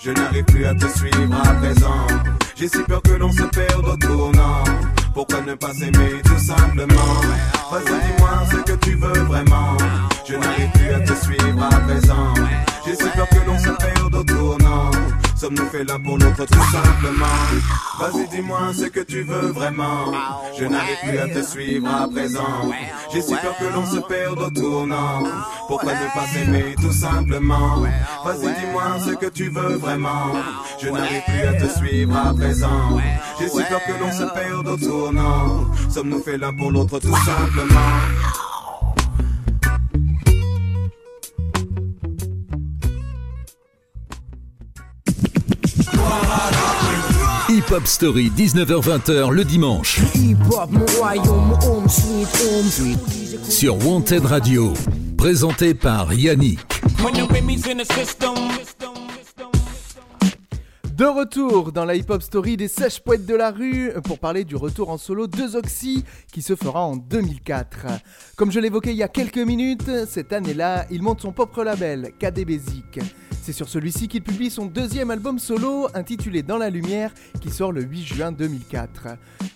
[0.03, 2.07] Je n'arrive plus à te suivre à présent.
[2.55, 4.63] J'ai si peur que l'on se perde au tournant.
[5.13, 7.21] Pourquoi ne pas s'aimer tout simplement?
[7.71, 9.77] Vas-y dis-moi ce que tu veux vraiment.
[10.27, 12.33] Je n'arrive plus à te suivre à présent.
[12.85, 14.91] J'ai si peur que l'on se perde au tournant
[15.39, 17.25] Sommes-nous faits l'un pour l'autre tout simplement.
[17.99, 20.11] Vas-y dis-moi ce que tu veux vraiment.
[20.57, 22.71] Je n'arrive plus à te suivre à présent.
[23.13, 25.23] J'ai si peur que l'on se perde au tournant.
[25.67, 27.81] Pourquoi ne pas s'aimer tout simplement?
[28.25, 30.33] Vas-y dis-moi ce que tu veux vraiment.
[30.81, 32.97] Je n'arrive plus à te suivre à présent.
[33.39, 35.65] J'ai si peur que l'on se perde au tournant.
[35.93, 38.01] Sommes-nous faits l'un pour l'autre tout simplement?
[47.49, 50.01] Hip Hop Story, 19h-20h le dimanche.
[53.49, 54.73] Sur Wanted Radio.
[55.17, 56.59] Présenté par Yannick.
[60.97, 64.55] De retour dans la hip-hop story des sèches poètes de la rue pour parler du
[64.55, 67.85] retour en solo de Zoxy qui se fera en 2004.
[68.35, 72.13] Comme je l'évoquais il y a quelques minutes, cette année-là, il monte son propre label,
[72.19, 72.99] KD Basic.
[73.47, 77.71] C'est sur celui-ci qu'il publie son deuxième album solo intitulé Dans la lumière qui sort
[77.71, 79.07] le 8 juin 2004.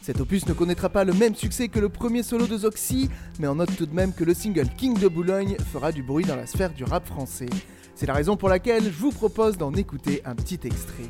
[0.01, 3.49] Cet opus ne connaîtra pas le même succès que le premier solo de Zoxy, mais
[3.49, 6.37] on note tout de même que le single King de Boulogne fera du bruit dans
[6.37, 7.49] la sphère du rap français.
[7.93, 11.09] C'est la raison pour laquelle je vous propose d'en écouter un petit extrait.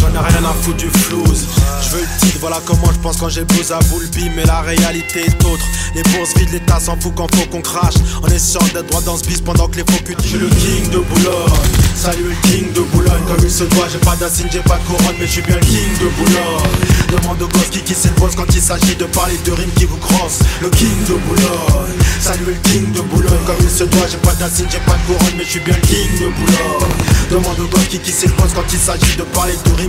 [0.00, 1.46] J'en ai rien à foutre du flouze.
[1.82, 5.26] Je veux le titre, voilà comment je pense quand j'ai à boule mais la réalité
[5.26, 5.64] est autre.
[5.94, 7.94] Les bourses vides, l'État s'en fout quand faut qu'on crache.
[8.32, 10.90] Est sûr d'être droit dans ce bis pendant que les faux culs suis le king
[10.90, 11.52] de Boulogne.
[11.96, 13.88] Salut le king de Boulogne, comme il se doit.
[13.90, 16.78] J'ai pas d'insigne, j'ai pas de couronne, mais je suis bien le king de Boulogne.
[17.10, 19.96] Demande au gosse qui qui boss quand il s'agit de parler de rimes qui vous
[19.96, 20.40] crossent.
[20.60, 21.96] Le king de Boulogne.
[22.20, 24.06] Salut le king de Boulogne, comme il se doit.
[24.10, 26.92] J'ai pas d'insigne, j'ai pas de couronne, mais je suis bien le king de Boulogne.
[27.30, 29.87] Demande au gosse qui qui boss quand il s'agit de parler de rimes.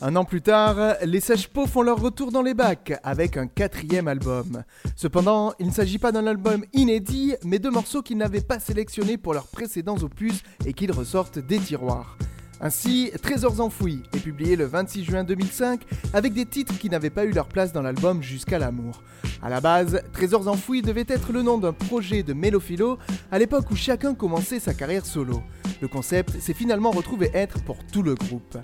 [0.00, 1.20] Un an plus tard, les
[1.52, 4.62] Pots font leur retour dans les bacs avec un quatrième album.
[4.94, 9.16] Cependant, il ne s'agit pas d'un album inédit, mais de morceaux qu'ils n'avaient pas sélectionnés
[9.16, 12.16] pour leurs précédents opus et qu'ils ressortent des tiroirs.
[12.60, 15.82] Ainsi, Trésors enfouis est publié le 26 juin 2005
[16.14, 19.02] avec des titres qui n'avaient pas eu leur place dans l'album Jusqu'à l'amour.
[19.42, 22.98] À la base, Trésors enfouis devait être le nom d'un projet de Mélophilo
[23.30, 25.42] à l'époque où chacun commençait sa carrière solo.
[25.82, 28.56] Le concept s'est finalement retrouvé être pour tout le groupe.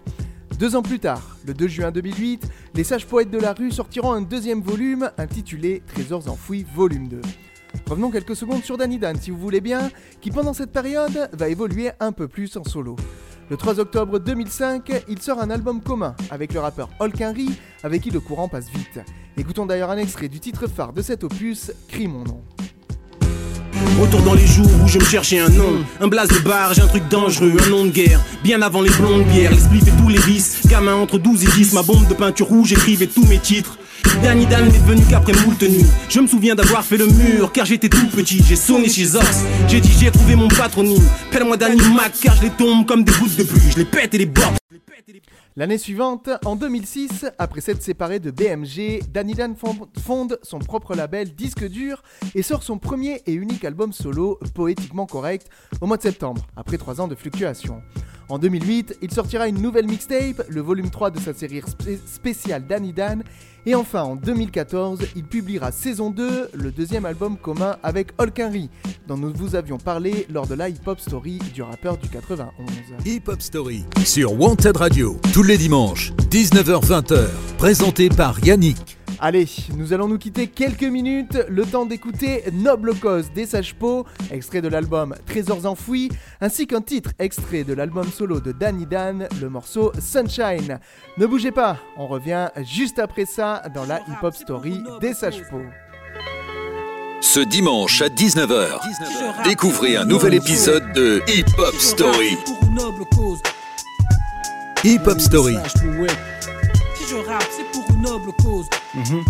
[0.58, 4.12] Deux ans plus tard, le 2 juin 2008, les sages poètes de la rue sortiront
[4.12, 7.20] un deuxième volume intitulé Trésors enfouis volume 2.
[7.88, 9.90] Revenons quelques secondes sur Danny Dan si vous voulez bien,
[10.20, 12.96] qui pendant cette période va évoluer un peu plus en solo.
[13.50, 17.50] Le 3 octobre 2005, il sort un album commun avec le rappeur Holkinry,
[17.82, 19.00] avec qui le courant passe vite.
[19.36, 22.42] Écoutons d'ailleurs un extrait du titre phare de cet opus, Crie mon nom.
[24.00, 26.82] Retour dans les jours où je me cherchais un nom, un blase de bar, j'ai
[26.82, 28.20] un truc dangereux, un nom de guerre.
[28.42, 30.66] Bien avant les blondes bières, l'esprit fait tous les vices.
[30.66, 33.78] Gamin entre 12 et 10, ma bombe de peinture rouge, écrivait tous mes titres.
[34.22, 35.86] Danny Dan n'est venu qu'après moult nuits.
[36.08, 38.42] Je me souviens d'avoir fait le mur car j'étais tout petit.
[38.42, 39.44] J'ai sonné chez Zox.
[39.68, 41.02] J'ai dit j'ai trouvé mon patronyme.
[41.30, 43.70] Pelle-moi Danny Mac car je les tombe comme des gouttes de pluie.
[43.72, 44.52] Je les pète et les bords.
[45.54, 51.34] L'année suivante, en 2006, après s'être séparé de BMG, Danny Dan fonde son propre label
[51.34, 52.02] Disque Dur
[52.34, 55.48] et sort son premier et unique album solo, poétiquement correct,
[55.82, 57.82] au mois de septembre, après trois ans de fluctuation.
[58.30, 61.60] En 2008, il sortira une nouvelle mixtape, le volume 3 de sa série
[62.06, 63.22] spéciale Danny Dan,
[63.66, 68.70] et enfin en 2014, il publiera Saison 2, le deuxième album commun avec Holkinry,
[69.06, 72.52] dont nous vous avions parlé lors de la Hip Hop Story du rappeur du 91.
[73.06, 79.01] Hip Hop Story sur Wanted Radio, tous les dimanches, 19h-20h, présenté par Yannick.
[79.24, 79.46] Allez,
[79.76, 84.60] nous allons nous quitter quelques minutes, le temps d'écouter Noble Cause des Sages Po, extrait
[84.60, 86.08] de l'album Trésors enfouis,
[86.40, 90.80] ainsi qu'un titre extrait de l'album solo de Danny Dan, le morceau Sunshine.
[91.18, 95.44] Ne bougez pas, on revient juste après ça dans la Hip Hop Story des Sages
[95.48, 95.60] Po.
[97.20, 102.36] Ce dimanche à 19h, découvrez un nouvel épisode de Hip Hop Story.
[104.82, 105.58] Hip Hop Story.
[108.02, 108.68] Noble cause.
[108.94, 109.24] Mhm.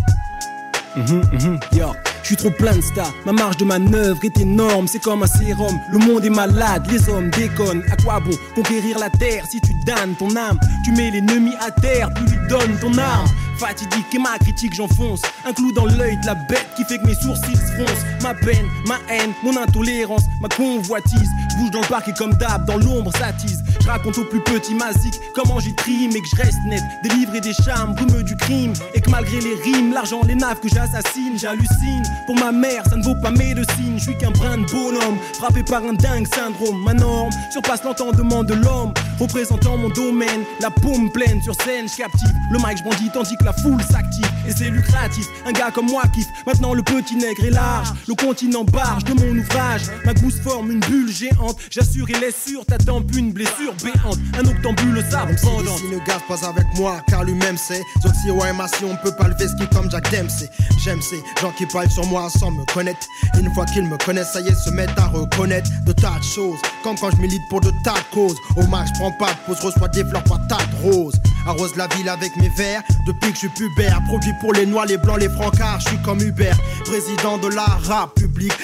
[0.97, 1.93] Mhm, mhm, yo.
[2.23, 5.27] Je suis trop plein de stars, ma marge de manœuvre est énorme, c'est comme un
[5.27, 5.79] sérum.
[5.91, 7.83] Le monde est malade, les hommes déconnent.
[7.91, 10.59] À quoi bon conquérir la terre si tu donnes ton âme?
[10.85, 13.29] Tu mets l'ennemi à terre, tu lui donnes ton arme.
[13.63, 15.23] Fatidique et ma critique, j'enfonce.
[15.47, 18.05] Un clou dans l'œil de la bête qui fait que mes sourcils se froncent.
[18.21, 21.31] Ma peine, ma haine, mon intolérance, ma convoitise.
[21.53, 23.63] Je bouge dans le parc et comme d'hab, dans l'ombre s'attise.
[23.81, 26.83] Je raconte au plus petit masique comment j'y trime et que je reste net.
[27.05, 28.73] Délivré des charmes, brumeux du crime.
[28.95, 32.03] Et que malgré les rimes, l'argent, les naves que j'assassine, j'hallucine.
[32.27, 33.95] Pour ma mère, ça ne vaut pas médecine.
[33.99, 36.83] Je suis qu'un brin de bonhomme, frappé par un dingue syndrome.
[36.83, 38.93] Ma norme surpasse l'entendement de l'homme.
[39.21, 42.33] Représentant mon domaine, la paume pleine sur scène, je captive.
[42.51, 45.27] Le mic, je brandis tandis que la la foule s'active et c'est lucratif.
[45.47, 47.89] Un gars comme moi kiffe, maintenant le petit nègre est large.
[48.09, 49.83] Le continent barge de mon ouvrage.
[50.05, 51.57] Ma gousse forme une bulle géante.
[51.71, 54.19] J'assure, il est sûr, t'attends une blessure béante.
[54.39, 55.77] Un octambule sabre pendant.
[55.77, 57.83] S'il ne garde pas avec moi, car lui-même sait.
[58.03, 60.49] Zoxy OMA, si on peut pas lever ski comme Jack Dempsey.
[60.85, 63.07] J'aime ces gens qui parlent sur moi sans me connaître.
[63.39, 66.25] Une fois qu'ils me connaissent, ça y est, se mettent à reconnaître de tas de
[66.25, 66.59] choses.
[66.83, 68.37] Comme quand je milite pour de tas de causes.
[68.57, 71.21] Au max, je prends pas de pause, reçois des fleurs, pas tas de roses.
[71.47, 74.01] Arrose la ville avec mes verres depuis que je suis pubère.
[74.07, 76.57] Produit pour les noirs, les blancs, les francards, je suis comme Hubert.
[76.85, 78.19] Président de la rap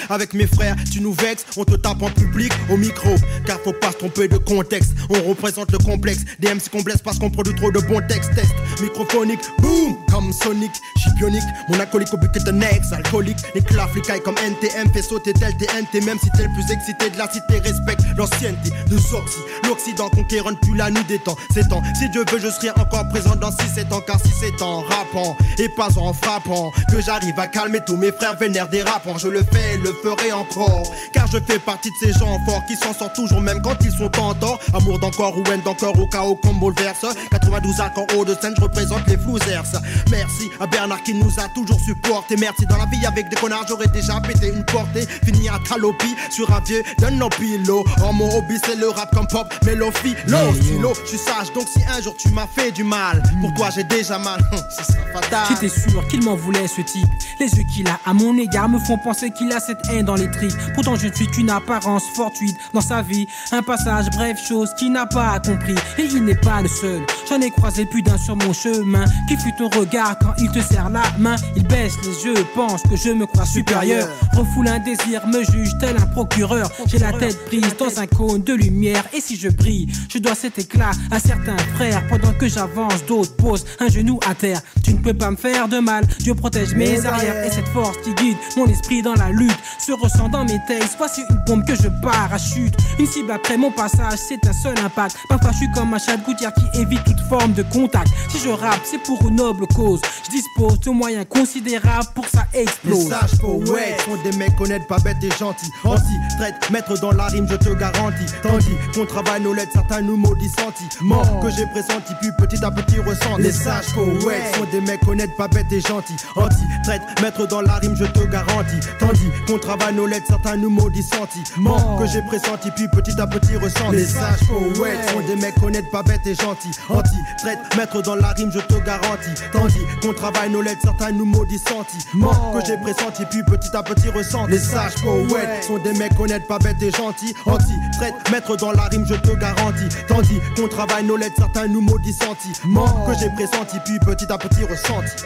[0.09, 3.09] Avec mes frères, tu nous vexes, on te tape en public au micro.
[3.45, 4.93] Car faut pas se tromper de contexte.
[5.09, 6.19] On représente le complexe.
[6.39, 8.33] Des MC qu'on blesse parce qu'on produit trop de bons textes.
[8.35, 10.71] Test microphonique, boom, comme Sonic.
[11.19, 13.37] Bionique, mon acolyte au but est un ex alcoolique.
[13.53, 16.05] Les claflicailles comme NTM fait sauter tel TNT.
[16.05, 19.39] Même si t'es le plus excité de la cité, respecte l'ancienneté de Zoxy.
[19.67, 21.35] L'Occident conquérant depuis la nuit des temps.
[21.53, 24.01] C'est temps, si Dieu veut, je serai encore présent dans 6-7 ans.
[24.01, 28.11] Car si c'est en rappant et pas en frappant que j'arrive à calmer tous mes
[28.11, 29.17] frères vénères des rappants.
[29.17, 30.91] Je le fais, le ferai encore.
[31.13, 33.91] Car je fais partie de ces gens forts qui s'en sortent toujours, même quand ils
[33.91, 34.59] sont en tort.
[34.73, 37.05] Amour d'encore ou haine d'encore au chaos comme bouleverse.
[37.31, 39.63] 92 accords haut de scène, je représente les flousers.
[40.11, 42.35] Merci à Bernard qui nous a toujours supporté.
[42.37, 45.05] Merci dans la vie avec des connards, j'aurais déjà pété une portée.
[45.23, 47.83] Fini à Talopi sur un vieux d'un nos pilots.
[48.03, 50.93] Oh, mon hobby, c'est le rap comme pop, mélophie, l'eau, stylo.
[51.03, 53.83] Je suis sage, donc si un jour tu m'as fait du mal, pour toi j'ai
[53.83, 54.39] déjà mal.
[54.77, 55.45] Ce sera fatal.
[55.49, 57.09] J'étais sûr qu'il m'en voulait ce type.
[57.39, 60.15] Les yeux qu'il a à mon égard me font penser qu'il a cette haine dans
[60.15, 60.53] les tripes.
[60.75, 63.25] Pourtant je ne suis qu'une apparence fortuite dans sa vie.
[63.51, 65.75] Un passage bref, chose qu'il n'a pas compris.
[65.97, 67.01] Et il n'est pas le seul.
[67.27, 69.05] J'en ai croisé plus d'un sur mon chemin.
[69.27, 71.35] Qui fut ton regard quand il te serre la main?
[71.55, 74.07] Il baisse les yeux, pense que je me crois supérieur.
[74.33, 76.69] Refoule un désir, me juge tel un procureur.
[76.87, 79.03] J'ai la tête prise dans un cône de lumière.
[79.13, 82.05] Et si je brille, je dois cet éclat à certains frères.
[82.07, 84.61] Pendant que j'avance, d'autres posent un genou à terre.
[84.83, 86.05] Tu ne peux pas me faire de mal.
[86.19, 89.91] Dieu protège mes arrières et cette force qui guide mon esprit dans la lutte se
[89.93, 90.95] ressent dans mes textes.
[90.97, 92.75] Voici une bombe que je parachute.
[92.99, 95.15] Une cible après mon passage, c'est un seul impact.
[95.29, 98.09] Parfois, je suis comme un chat de gouttière qui évite toute forme de contact.
[98.29, 100.01] Si je rappe, c'est pour une noble cause.
[100.25, 103.07] Je dispose de moyens considérables pour que ça Les explose.
[103.09, 105.71] sages poètes sont des mecs honnêtes, pas bêtes et gentils.
[105.83, 106.03] Anti,
[106.37, 108.25] traite, maître dans la rime, je te garantis.
[108.43, 112.71] Tandis qu'on travaille nos lettres, certains nous maudissent sentiments que j'ai pressenti, puis petit à
[112.71, 113.37] petit ressent.
[113.37, 116.15] Les sages poètes sont des mecs honnêtes, pas bêtes et gentils.
[116.35, 118.79] Anti, traite, maître dans la rime, je te garantis.
[118.99, 123.27] Tandis qu'on travaille nos lettres, certains nous maudissent sentiments que j'ai pressenti, puis petit à
[123.27, 123.91] petit ressent.
[123.91, 124.39] Les sages
[124.75, 126.71] poètes sont des mecs honnêtes, pas bêtes et gentils.
[126.89, 129.41] Anti, traite, maître dans la rime, je te garantis.
[129.51, 133.83] Tandis qu'on travaille nos lettres, certains nous maudissent sentiments que j'ai pressenti, puis petit à
[133.83, 134.45] petit ressent.
[134.47, 137.33] Les sages poètes sont des mecs honnêtes, pas bêtes et gentils.
[137.45, 139.89] Anti, traite, maître dans la rime, je te garantis.
[140.07, 144.37] Tandis qu'on travaille nos lettres, certains nous maudissent sentiments que j'ai pressenti, puis petit à
[144.37, 145.25] petit ressenti.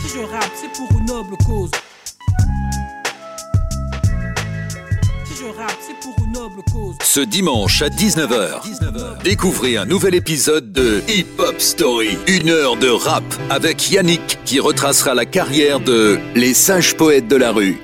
[0.00, 1.70] Si je rappe, c'est pour une noble cause.
[7.02, 12.16] Ce dimanche à 19h, découvrez un nouvel épisode de Hip Hop Story.
[12.26, 17.36] Une heure de rap avec Yannick qui retracera la carrière de les sages poètes de
[17.36, 17.78] la rue.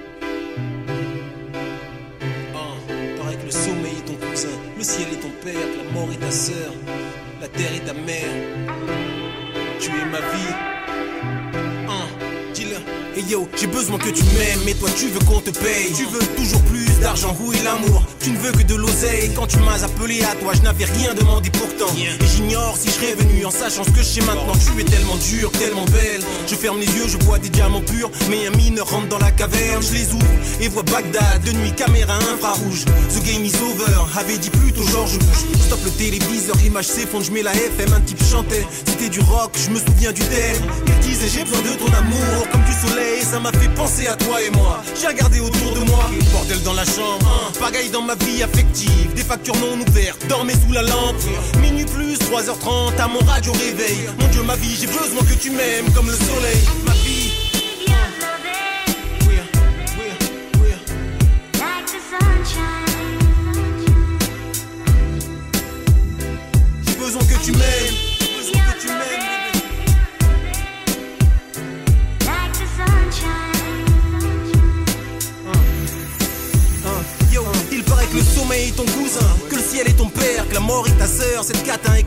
[13.56, 15.92] J'ai besoin que tu m'aimes, mais toi tu veux qu'on te paye.
[15.96, 19.30] Tu veux toujours plus d'argent, est l'amour Tu ne veux que de l'oseille.
[19.36, 21.94] Quand tu m'as appelé à toi, je n'avais rien demandé pourtant.
[21.96, 24.52] Et j'ignore si je serais venu en sachant ce que je sais maintenant.
[24.52, 26.22] Tu es tellement dur, tellement belle.
[26.48, 28.10] Je ferme les yeux, je vois des diamants purs.
[28.30, 30.26] Mais un mineur rentre dans la caverne, je les ouvre
[30.60, 31.44] et vois Bagdad.
[31.44, 32.84] De nuit, caméra infrarouge.
[33.14, 35.60] The game is over, avait dit plutôt George Bush.
[35.66, 37.92] Stop le téléviseur, l'image s'effondre, je mets la FM.
[37.92, 40.62] Un type chantait, c'était du rock, je me souviens du thème.
[40.86, 43.19] Il disait j'ai besoin de ton amour, comme du soleil.
[43.20, 44.82] Ça m'a fait penser à toi et moi.
[44.98, 47.52] J'ai regardé autour de moi, bordel dans la chambre.
[47.60, 51.16] Pagaille dans ma vie affective, des factures non ouvertes, dormez sous la lampe.
[51.60, 54.08] Minuit plus, 3h30, à mon radio réveil.
[54.18, 56.58] Mon Dieu, ma vie, j'ai besoin que tu m'aimes comme le soleil.
[56.86, 57.09] Ma.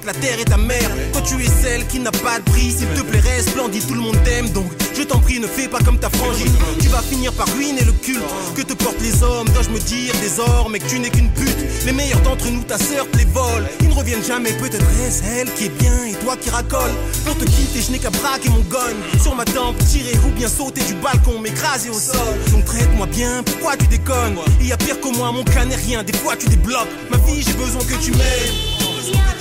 [0.06, 0.90] La terre est ta mère.
[1.12, 3.94] Toi tu es celle qui n'a pas de prix, s'il te plaît reste splendide, tout
[3.96, 6.54] le monde t'aime donc Je t'en prie, ne fais pas comme ta frangine.
[6.80, 8.24] Tu vas finir par ruiner le culte
[8.56, 9.50] que te portent les hommes.
[9.50, 11.58] Dois-je me dire désormais que tu n'es qu'une pute?
[11.86, 13.66] Les meilleurs d'entre nous, ta sœur, te les vole.
[13.82, 16.92] Ils ne reviennent jamais, peut-être est-ce elle qui est bien et toi qui racole.
[17.26, 18.96] Pour te quitter, je n'ai qu'à braquer mon gun.
[19.22, 22.36] Sur ma tempe, tirer ou bien sauter du balcon, m'écraser au sol.
[22.52, 24.38] Donc traite-moi bien, pourquoi tu déconnes?
[24.62, 26.04] Il y a pire que moi, mon cas n'est rien.
[26.04, 26.88] Des fois tu débloques.
[27.10, 28.63] Ma vie, j'ai besoin que tu m'aimes.
[29.04, 29.34] J'ai.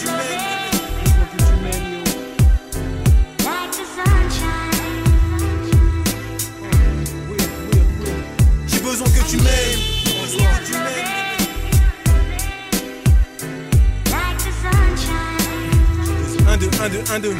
[16.52, 17.34] Un, deux, un, deux,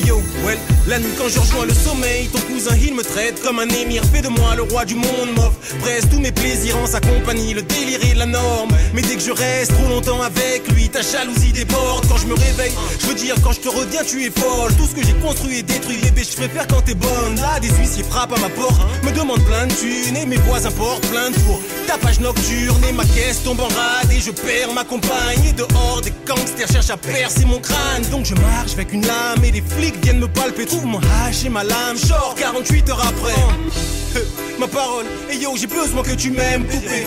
[0.00, 3.58] yo, well, la nuit quand je rejoins le sommeil, ton cousin il me traite comme
[3.58, 6.86] un émir, fait de moi le roi du monde, m'offre presque tous mes plaisirs en
[6.86, 8.70] sa compagnie, le délire est la norme.
[8.94, 12.06] Mais dès que je reste trop longtemps avec lui, ta jalousie déborde.
[12.08, 14.72] Quand je me réveille, je veux dire, quand je te retiens, tu es folle.
[14.76, 17.36] Tout ce que j'ai construit est détruit, bébé, je préfère quand t'es bonne.
[17.36, 20.70] Là, des huissiers frappent à ma porte, me demandent plein de thunes et mes voisins
[20.70, 21.60] portent plein de fours.
[21.86, 25.44] Ta page nocturne et ma caisse tombe en rade et je perds ma compagne.
[25.48, 28.02] Et dehors, des gangsters cherchent à percer mon crâne.
[28.10, 30.66] Donc je marche avec une lame et les flics viennent me palper.
[30.66, 34.20] Trouve mon hache et ma lame, genre 48 heures après.
[34.58, 37.06] ma parole, et yo, j'ai besoin que tu m'aimes, poupée.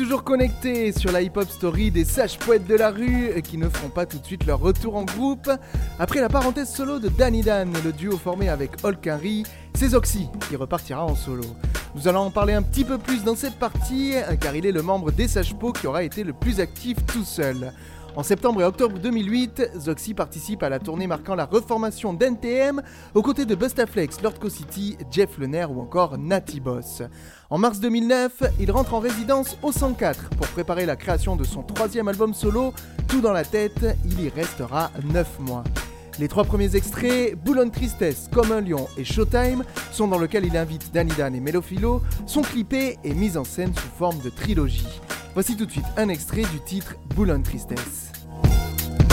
[0.00, 3.90] Toujours connectés sur la hip-hop story des sages poètes de la rue qui ne feront
[3.90, 5.50] pas tout de suite leur retour en groupe.
[5.98, 9.10] Après la parenthèse solo de Danny Dan, le duo formé avec Hulk
[9.74, 11.44] c'est Zoxy qui repartira en solo.
[11.94, 14.80] Nous allons en parler un petit peu plus dans cette partie car il est le
[14.80, 17.70] membre des sages po qui aura été le plus actif tout seul.
[18.20, 22.82] En septembre et octobre 2008, Zoxy participe à la tournée marquant la reformation d'NTM
[23.14, 27.00] aux côtés de Bustaflex, Lord City, Jeff Lener ou encore Natty Boss.
[27.48, 31.62] En mars 2009, il rentre en résidence au 104 pour préparer la création de son
[31.62, 32.74] troisième album solo,
[33.08, 35.64] Tout dans la tête, il y restera 9 mois.
[36.18, 40.58] Les trois premiers extraits, Boulogne Tristesse, Comme un lion et Showtime, sont dans lequel il
[40.58, 45.00] invite Danny Dan et Melophilo, sont clippés et mis en scène sous forme de trilogie.
[45.34, 48.09] Voici tout de suite un extrait du titre Boulogne Tristesse.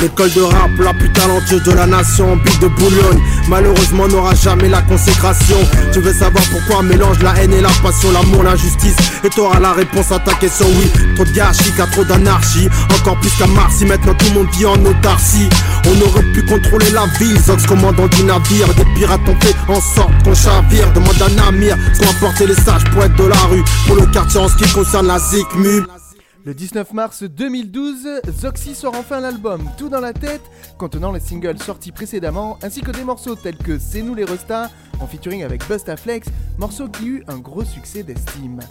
[0.02, 3.20] L'école de rap la plus talentueuse de la nation, bite de bouillonne.
[3.50, 5.58] Malheureusement n'aura jamais la consécration.
[5.92, 9.74] Tu veux savoir pourquoi mélange la haine et la passion, l'amour, l'injustice Et t'auras la
[9.74, 10.92] réponse à ta question, oui.
[11.16, 11.32] Trop de
[11.78, 12.70] car trop d'anarchie.
[12.94, 15.50] Encore plus qu'à Marcy, maintenant tout le monde vit en autarcie.
[15.86, 18.68] On aurait pu contrôler la ville, Zox commandant du navire.
[18.76, 20.92] Des pirates ont fait en sorte qu'on chavire.
[20.94, 23.64] Demande à Namir ce qu'ont apporté les sages poètes de la rue.
[23.88, 25.84] Pour le quartier en ce qui concerne la ZICMU
[26.48, 28.08] Le 19 mars 2012,
[28.40, 30.44] Zoxy sort enfin l'album Tout dans la tête,
[30.78, 34.70] contenant les singles sortis précédemment, ainsi que des morceaux tels que C'est nous les Restas,
[35.02, 38.62] en featuring avec Bustaflex, morceau qui eut un gros succès d'estime.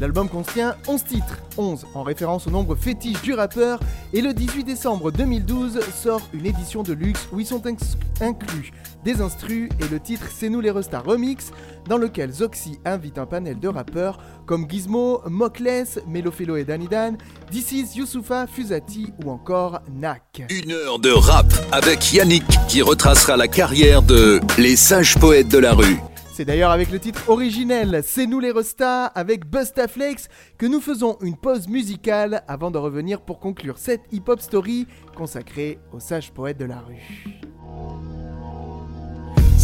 [0.00, 3.80] L'album contient 11 titres, 11 en référence au nombre fétiche du rappeur,
[4.12, 8.70] et le 18 décembre 2012 sort une édition de luxe où ils sont inc- inclus
[9.04, 11.52] des instrus et le titre C'est nous les Restas Remix,
[11.88, 17.16] dans lequel Zoxy invite un panel de rappeurs comme Gizmo, Mockless, Melofelo et Danny Dan,
[17.50, 20.42] This is Youssoufa, Fusati ou encore Nak.
[20.50, 25.58] Une heure de rap avec Yannick qui retracera la carrière de les sages poètes de
[25.58, 25.98] la rue.
[26.32, 30.28] C'est d'ailleurs avec le titre originel C'est nous les Restas avec Bustaflex
[30.58, 35.78] que nous faisons une pause musicale avant de revenir pour conclure cette hip-hop story consacrée
[35.92, 37.44] aux sages poètes de la rue.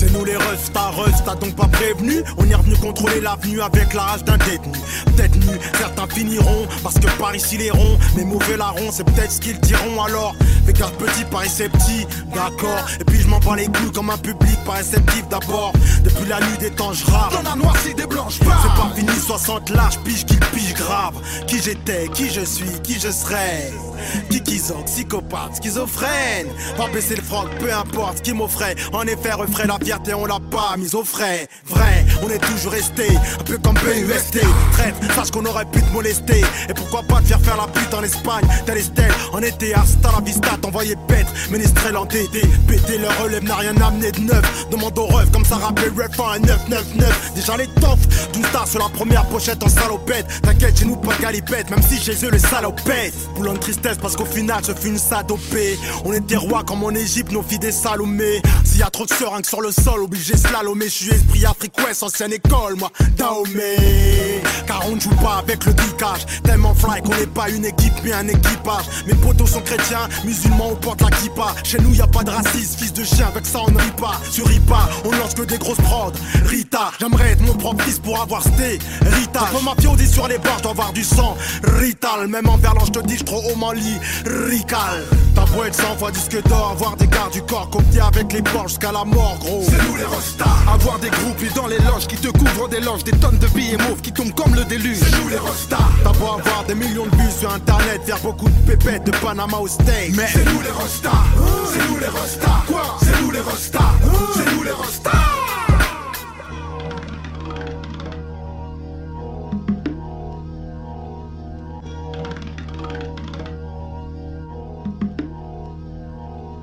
[0.00, 4.00] C'est nous les restas, restas donc pas prévenus On est revenu contrôler l'avenue avec la
[4.00, 4.72] rage d'un détenu.
[5.14, 9.40] Détenu, certains finiront parce que par ici les ronds Mais mauvais larrons, c'est peut-être ce
[9.42, 10.34] qu'ils diront alors.
[10.64, 12.86] Fais gaffe petit, Paris c'est petit, d'accord.
[12.98, 15.74] Et puis je m'en bats les couilles comme un public pas réceptif d'abord.
[16.02, 19.68] Depuis la nuit des temps je Dans la noircie des blanches C'est pas fini, 60
[19.68, 21.16] larges, pige qu'il pige grave.
[21.46, 23.70] Qui j'étais, qui je suis, qui je serai
[24.30, 26.48] Kikizan, psychopathe, schizophrène.
[26.76, 28.74] Pas baisser le froc, peu importe ce qui m'offrait.
[28.92, 31.48] En effet, refrait la fierté, on l'a pas mise au frais.
[31.66, 33.08] Vrai, on est toujours resté,
[33.40, 34.38] un peu comme PUST.
[34.72, 36.44] Traite, sache qu'on aurait pu te molester.
[36.68, 39.12] Et pourquoi pas te faire faire la pute en Espagne, tel Estelle.
[39.32, 41.26] En été, hasta la vista, t'envoyais bête.
[41.50, 44.70] Ménestrel en DD, péter leur relève n'a rien amené de neuf.
[44.70, 47.32] Demande au ref, comme ça rappelait ref un 999.
[47.34, 50.26] Déjà les toffs, d'une star sur la première pochette en salopette.
[50.42, 53.14] T'inquiète, chez nous pas de même si chez eux les salopettes.
[53.34, 55.76] Boulon de tristesse parce qu'au final, ce fut une sadopée.
[56.04, 58.40] On était rois comme en Égypte, nos filles des salomés.
[58.64, 60.86] S'il y a trop de seringues sur le sol, obligé slalomer.
[60.86, 61.44] Je suis esprit
[61.84, 64.42] West, ancienne école, moi, Dahomey.
[64.66, 66.26] Car on ne joue pas avec le geekage.
[66.42, 68.84] Tellement fly qu'on n'est pas une équipe, mais un équipage.
[69.06, 71.54] Mes potos sont chrétiens, musulmans, on porte la kippa.
[71.64, 73.90] Chez nous, y a pas de racisme, fils de chien, avec ça on ne rit
[73.96, 74.20] pas.
[74.30, 76.12] Sur Ripa, on lance que des grosses prods.
[76.46, 78.78] Rita, j'aimerais être mon propre fils pour avoir sté.
[79.02, 81.36] Rita, je ma dit sur les bords, dois avoir du sang.
[81.78, 83.98] Rital, même en verlan, je te dis, je trop au Mali.
[84.26, 85.04] Rical,
[85.34, 88.42] ta beau être 100 fois disque d'or, avoir des gardes du corps copiés avec les
[88.42, 89.64] bords jusqu'à la mort, gros.
[89.70, 90.56] C'est nous les rostas.
[90.72, 93.76] Avoir des groupes dans les loges qui te couvrent des loges, des tonnes de billets
[93.76, 94.98] mauves qui tombent comme le déluge.
[94.98, 95.78] C'est nous les rostas.
[96.02, 99.58] T'as beau avoir des millions de vues sur internet, faire beaucoup de pépettes de Panama
[99.58, 100.14] au steak.
[100.16, 101.10] Mais c'est nous les rostas.
[101.72, 102.64] C'est nous les rostas.
[102.66, 103.92] Quoi C'est nous les rostas.
[104.34, 105.39] C'est nous les rostas.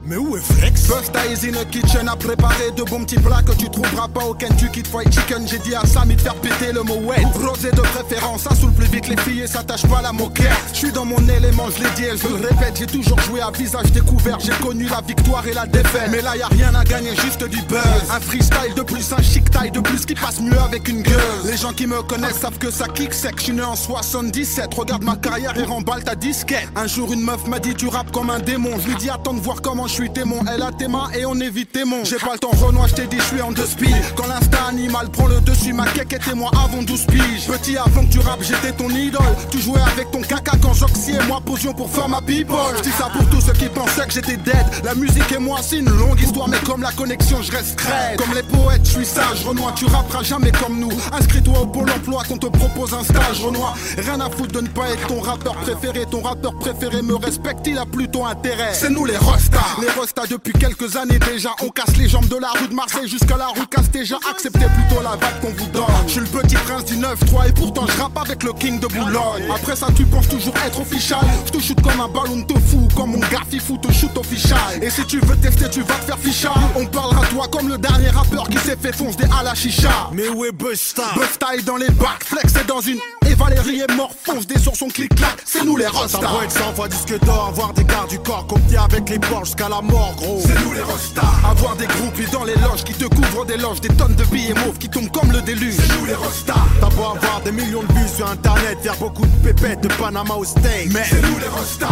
[0.07, 3.41] Mais où est Flex Busta is in a kitchen à préparer de bons petits plats
[3.43, 5.45] que tu trouveras pas au Kentucky Fried Chicken.
[5.45, 7.25] J'ai dit à Sammy de faire péter le mot wet.
[7.45, 10.47] Rosé de préférence, ça saoule plus vite les filles et s'attache pas à la moquette.
[10.71, 12.77] Je suis dans mon élément, je l'ai dit et je le répète.
[12.79, 16.09] J'ai toujours joué à visage découvert, j'ai connu la victoire et la défaite.
[16.09, 17.81] Mais là y a rien à gagner, juste du buzz.
[18.09, 21.19] Un freestyle de plus, un chic taille de plus qui passe mieux avec une gueule.
[21.43, 23.35] Les gens qui me connaissent savent que ça kick sec.
[23.39, 26.69] Je suis né en 77, regarde ma carrière et remballe ta disquette.
[26.77, 28.71] Un jour une meuf m'a dit tu rappes comme un démon.
[28.79, 30.41] Je lui dis attends de voir comment je suis témoin.
[30.53, 32.03] Elle a tes mains et on évite tes monts.
[32.03, 33.95] J'ai pas le temps, Renoir, je t'ai dit, je suis en deux speed.
[34.15, 37.47] Quand l'instinct animal prend le dessus, ma quéque était moi avant 12 piges.
[37.47, 39.21] Petit avant que tu rappes, j'étais ton idole.
[39.49, 42.55] Tu jouais avec ton caca quand Joxy et moi posions pour faire ma people.
[42.77, 44.65] Je dis ça pour tous ceux qui pensaient que j'étais dead.
[44.83, 48.17] La musique et moi, c'est une longue histoire, mais comme la connexion, je reste crête.
[48.17, 49.45] Comme les poètes, je suis sage.
[49.45, 50.91] Renoir, tu rapperas jamais comme nous.
[51.11, 53.41] Inscris-toi au pôle emploi qu'on te propose un stage.
[53.43, 56.05] Renoir, rien à foutre de ne pas être ton rappeur préféré.
[56.11, 58.73] Ton rappeur préféré me respecte, il a plutôt intérêt.
[58.73, 59.57] C'est nous les rostas.
[59.81, 61.49] Les rostas depuis quelques années déjà.
[61.61, 64.17] On casse les jambes de la rue de Marseille jusqu'à la rue Castéja.
[64.29, 65.85] Acceptez plutôt la vague qu'on vous donne.
[66.07, 68.87] Je suis le petit prince du 9-3 et pourtant je rappe avec le king de
[68.87, 69.43] Boulogne.
[69.53, 71.19] Après ça, tu penses toujours être official.
[71.45, 74.81] Je te shoot comme un ballon de fou, comme mon gars fifou te shoot official.
[74.81, 76.53] Et si tu veux tester, tu vas te faire ficha.
[76.75, 80.09] On parlera toi comme le dernier rappeur qui s'est fait foncer à la chicha.
[80.13, 81.03] Mais où est Busta?
[81.15, 82.99] Busta est dans les bacs, Flex est dans une.
[83.29, 85.37] Et Valérie est mort, fonce des sur son clic-clac.
[85.45, 86.19] C'est nous les rostas.
[86.21, 89.19] Ça doit être 100 fois disque d'or, avoir des gardes du corps copiés avec les
[89.19, 91.21] bords jusqu'à la C'est nous les rostas.
[91.47, 94.55] Avoir des groupes dans les loges qui te couvrent des loges, des tonnes de billets
[94.55, 95.75] mauves qui tombent comme le déluge.
[95.75, 96.55] C'est nous les rostas.
[96.81, 100.33] T'as beau avoir des millions de vues sur internet, faire beaucoup de pépettes de Panama
[100.33, 100.91] au steak.
[100.91, 101.87] Mais c'est nous les rostas.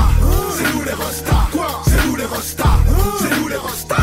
[0.57, 1.47] C'est nous les rostas.
[1.51, 1.83] Quoi?
[1.85, 2.63] C'est nous les rostas.
[3.19, 3.95] C'est nous les rostas.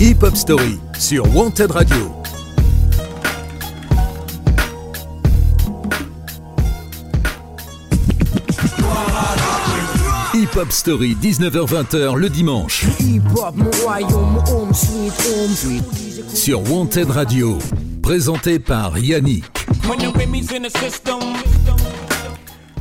[0.00, 2.17] Hip Hop Story sur Wanted Radio.
[10.48, 12.86] Hip Hop Story 19h-20h le dimanche
[16.34, 17.58] sur Wanted Radio.
[18.02, 19.44] Présenté par Yannick.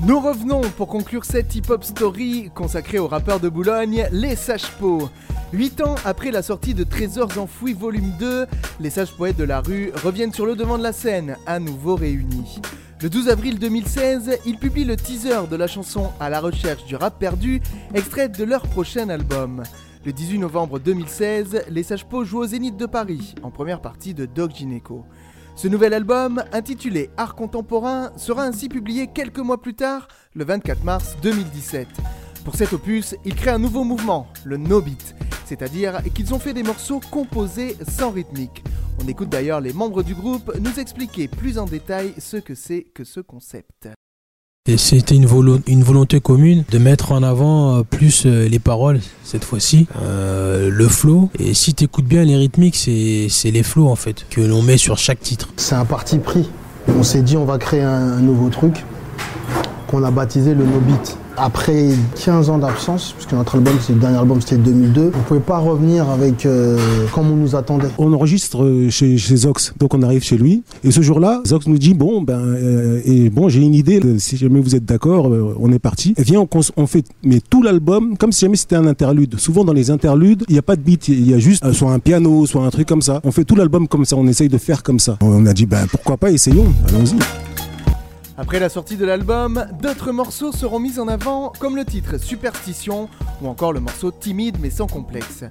[0.03, 5.09] Nous revenons pour conclure cette hip-hop story consacrée aux rappeurs de Boulogne, les Sages-Pots.
[5.51, 8.45] Huit ans après la sortie de Trésors enfouis volume 2,
[8.79, 11.95] les sages poètes de la rue reviennent sur le devant de la scène, à nouveau
[11.95, 12.61] réunis.
[12.99, 16.95] Le 12 avril 2016, ils publient le teaser de la chanson À la recherche du
[16.95, 17.61] rap perdu,
[17.93, 19.61] extraite de leur prochain album.
[20.03, 24.25] Le 18 novembre 2016, les Sages-Pots jouent au Zénith de Paris, en première partie de
[24.25, 25.05] Doc Gineco.
[25.55, 30.83] Ce nouvel album, intitulé Art contemporain, sera ainsi publié quelques mois plus tard, le 24
[30.83, 31.87] mars 2017.
[32.45, 35.13] Pour cet opus, ils créent un nouveau mouvement, le no beat,
[35.45, 38.63] c'est-à-dire qu'ils ont fait des morceaux composés sans rythmique.
[39.03, 42.85] On écoute d'ailleurs les membres du groupe nous expliquer plus en détail ce que c'est
[42.93, 43.89] que ce concept.
[44.69, 48.59] Et c'était une, volo- une volonté commune de mettre en avant euh, plus euh, les
[48.59, 51.29] paroles cette fois-ci, euh, le flow.
[51.39, 54.61] Et si tu écoutes bien les rythmiques, c'est c'est les flows en fait que l'on
[54.61, 55.53] met sur chaque titre.
[55.55, 56.49] C'est un parti pris.
[56.89, 58.83] On s'est dit on va créer un, un nouveau truc
[59.87, 61.17] qu'on a baptisé le no beat.
[61.39, 61.89] Après
[62.25, 65.59] 15 ans d'absence, puisque notre album, c'est le dernier album, c'était 2002, on pouvait pas
[65.59, 66.79] revenir avec euh,
[67.13, 67.89] comme on nous attendait.
[67.99, 70.63] On enregistre euh, chez, Zox, donc on arrive chez lui.
[70.83, 74.01] Et ce jour-là, Zox nous dit bon, ben, euh, et bon, j'ai une idée.
[74.17, 76.15] Si jamais vous êtes d'accord, on est parti.
[76.17, 77.03] Et viens, on, on fait
[77.49, 79.39] tout l'album comme si jamais c'était un interlude.
[79.39, 81.91] Souvent dans les interludes, il n'y a pas de beat, il y a juste soit
[81.91, 83.21] un piano, soit un truc comme ça.
[83.23, 84.15] On fait tout l'album comme ça.
[84.15, 85.17] On essaye de faire comme ça.
[85.21, 87.17] On a dit ben pourquoi pas, essayons, allons-y.
[88.39, 93.09] Après la sortie de l'album, d'autres morceaux seront mis en avant, comme le titre Superstition
[93.41, 95.43] ou encore le morceau Timide mais sans complexe.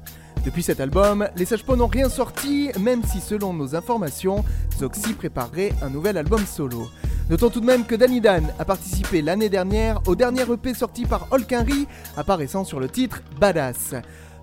[0.44, 4.44] Depuis cet album, les Sages n'ont rien sorti, même si selon nos informations,
[4.78, 6.86] Zoxy préparerait un nouvel album solo.
[7.28, 11.06] Notons tout de même que Danny Dan a participé l'année dernière au dernier EP sorti
[11.06, 13.96] par Holkinry, apparaissant sur le titre Badass.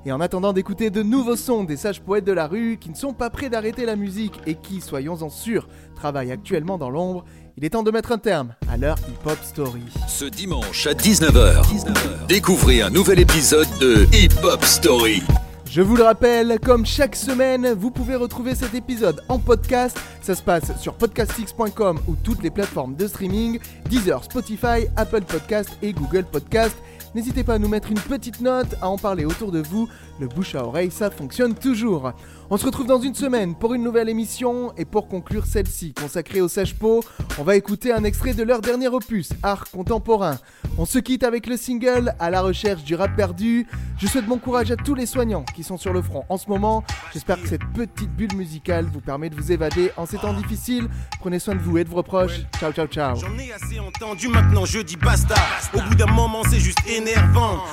[0.05, 2.95] Et en attendant d'écouter de nouveaux sons des sages poètes de la rue qui ne
[2.95, 7.23] sont pas prêts d'arrêter la musique et qui, soyons-en sûrs, travaillent actuellement dans l'ombre,
[7.57, 9.83] il est temps de mettre un terme à leur hip-hop story.
[10.07, 15.21] Ce dimanche à 19h, découvrez un nouvel épisode de Hip Hop Story.
[15.69, 19.99] Je vous le rappelle, comme chaque semaine, vous pouvez retrouver cet épisode en podcast.
[20.21, 25.69] Ça se passe sur podcastx.com ou toutes les plateformes de streaming, Deezer, Spotify, Apple Podcast
[25.81, 26.75] et Google Podcast.
[27.15, 29.87] N'hésitez pas à nous mettre une petite note, à en parler autour de vous.
[30.19, 32.11] Le bouche à oreille, ça fonctionne toujours.
[32.49, 36.41] On se retrouve dans une semaine pour une nouvelle émission et pour conclure celle-ci consacrée
[36.41, 37.03] aux sages po
[37.39, 40.37] on va écouter un extrait de leur dernier opus, Art contemporain.
[40.77, 43.65] On se quitte avec le single À la recherche du rap perdu.
[43.97, 46.47] Je souhaite bon courage à tous les soignants qui sont sur le front en ce
[46.47, 46.83] moment.
[47.11, 50.87] J'espère que cette petite bulle musicale vous permet de vous évader en ces temps difficiles.
[51.19, 52.41] Prenez soin de vous et de vos proches.
[52.59, 53.15] Ciao ciao ciao.
[53.15, 55.35] J'en ai assez entendu, maintenant je dis basta.
[55.73, 56.79] Au bout d'un moment, c'est juste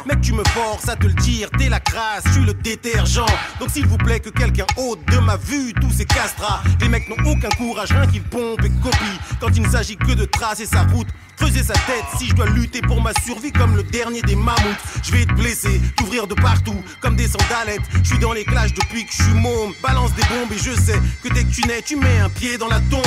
[0.06, 3.26] Mec, tu me forces à te le dire, t'es la crasse, suis le détergent.
[3.58, 6.60] Donc s'il vous plaît, que quelqu'un ôte de ma vue tous ces castras.
[6.80, 9.18] Les mecs n'ont aucun courage, rien qu'ils pompent et copient.
[9.40, 11.08] Quand il ne s'agit que de tracer sa route.
[11.40, 14.76] Creuser sa tête si je dois lutter pour ma survie comme le dernier des mammouths.
[15.02, 17.80] Je vais te blesser, t'ouvrir de partout comme des sandalettes.
[18.02, 19.72] Je suis dans les clashs depuis que je suis môme.
[19.82, 22.58] Balance des bombes et je sais que dès que tu nais, tu mets un pied
[22.58, 23.00] dans la tombe.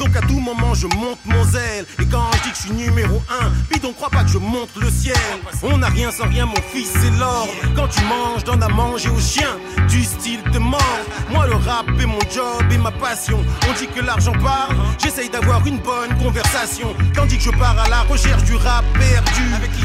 [0.00, 1.86] Donc à tout moment, je monte mon zèle.
[2.00, 4.70] Et quand je dis que je suis numéro 1, bidon, crois pas que je monte
[4.80, 5.16] le ciel.
[5.62, 7.52] On n'a rien sans rien, mon fils, c'est l'ordre.
[7.76, 9.56] Quand tu manges, donne à manger aux chiens.
[9.88, 10.82] Du style te mord.
[11.30, 13.44] Moi, le rap est mon job et ma passion.
[13.68, 16.94] On dit que l'argent parle, j'essaye d'avoir une bonne conversation.
[17.14, 19.42] Tandis que je pars à la recherche du rap perdu.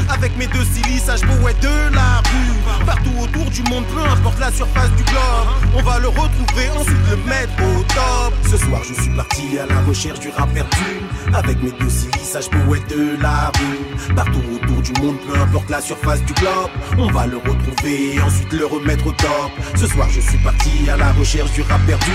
[0.08, 2.84] Avec, mes deux silly, sage poète de la rue.
[2.86, 5.48] Partout autour du monde, peu importe la surface du globe.
[5.76, 8.34] On va le retrouver, ensuite le mettre au top.
[8.50, 11.00] Ce soir, je suis parti à la recherche du rap perdu.
[11.34, 14.14] Avec mes deux silly, sage poète de la rue.
[14.14, 16.70] Partout autour du monde, peu importe la surface du globe.
[16.98, 19.50] On va le retrouver, ensuite le remettre au top.
[19.76, 22.12] Ce soir, je suis parti à la recherche du rap perdu.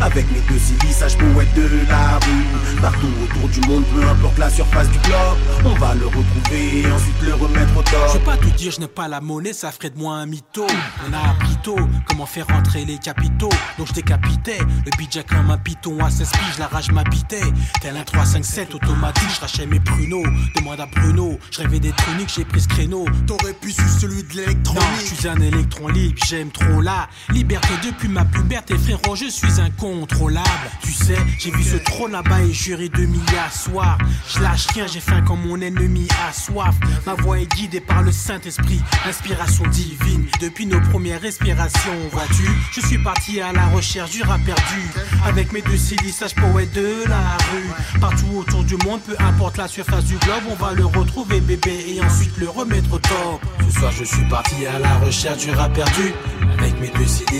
[0.00, 2.80] Avec mes deux silly, sage poète de la rue.
[2.80, 5.19] Partout autour du monde, peu importe la surface du globe.
[5.64, 8.08] On va le retrouver, ensuite le remettre au top.
[8.08, 10.26] Je vais pas te dire, je n'ai pas la monnaie, ça ferait de moi un
[10.26, 10.66] mytho.
[11.08, 11.76] On a appris tôt
[12.08, 13.50] comment faire rentrer les capitaux.
[13.78, 17.42] Donc je décapitais le budget comme un piton à 16 piges, la rage m'habitait.
[17.82, 20.24] Tel un 357 automatique, je rachais mes pruneaux.
[20.56, 23.04] Demande à Bruno, je rêvais d'être unique, j'ai pris ce créneau.
[23.26, 24.82] T'aurais pu suivre celui de l'électronique.
[24.82, 29.28] Non, je suis un électron libre, j'aime trop la liberté depuis ma puberté, frérot, je
[29.28, 30.70] suis incontrôlable.
[30.82, 33.98] Tu sais, j'ai vu ce trône là-bas et juré de m'y asseoir.
[34.28, 36.74] Je lâche rien, j'ai quand mon ennemi a soif.
[37.06, 40.26] Ma voix est guidée par le Saint-Esprit, inspiration divine.
[40.40, 44.82] Depuis nos premières respirations, vois-tu, je suis parti à la recherche du rap perdu.
[45.26, 48.00] Avec mes deux sage poète de la rue.
[48.00, 51.84] Partout autour du monde, peu importe la surface du globe, on va le retrouver bébé
[51.88, 53.40] et ensuite le remettre au top.
[53.66, 56.12] Ce soir, je suis parti à la recherche du rap perdu.
[56.80, 57.38] Mes deux CD,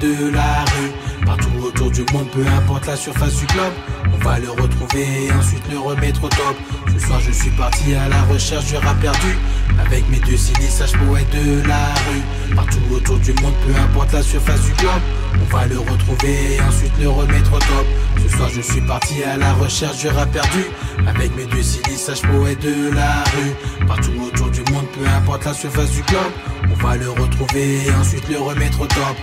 [0.00, 1.26] de la rue.
[1.26, 3.72] Partout autour du monde, peu importe la surface du globe,
[4.14, 6.56] on va le retrouver et ensuite le remettre au top.
[6.92, 9.36] Ce soir, je suis parti à la recherche du rap perdu.
[9.84, 12.54] Avec mes deux CD, sage poète de la rue.
[12.54, 15.02] Partout autour du monde, peu importe la surface du globe,
[15.40, 17.86] on va le retrouver et ensuite le remettre au top.
[18.22, 20.64] Ce soir, je suis parti à la recherche du rap perdu.
[21.06, 23.86] Avec mes deux CD, sage poète de la rue.
[23.86, 24.67] Partout autour du monde,
[24.98, 26.32] peu importe la surface du globe,
[26.70, 29.16] on va le retrouver et ensuite le remettre au top.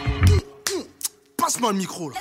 [1.38, 2.16] Passe-moi le micro là.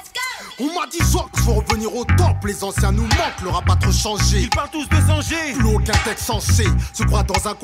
[0.61, 3.69] On m'a dit soit qu'il faut revenir au top, les anciens nous manquent, le rap
[3.69, 4.43] a trop changé.
[4.43, 5.53] Ils parlent tous de changer.
[5.57, 7.55] Plus aucun texte censé se croit dans un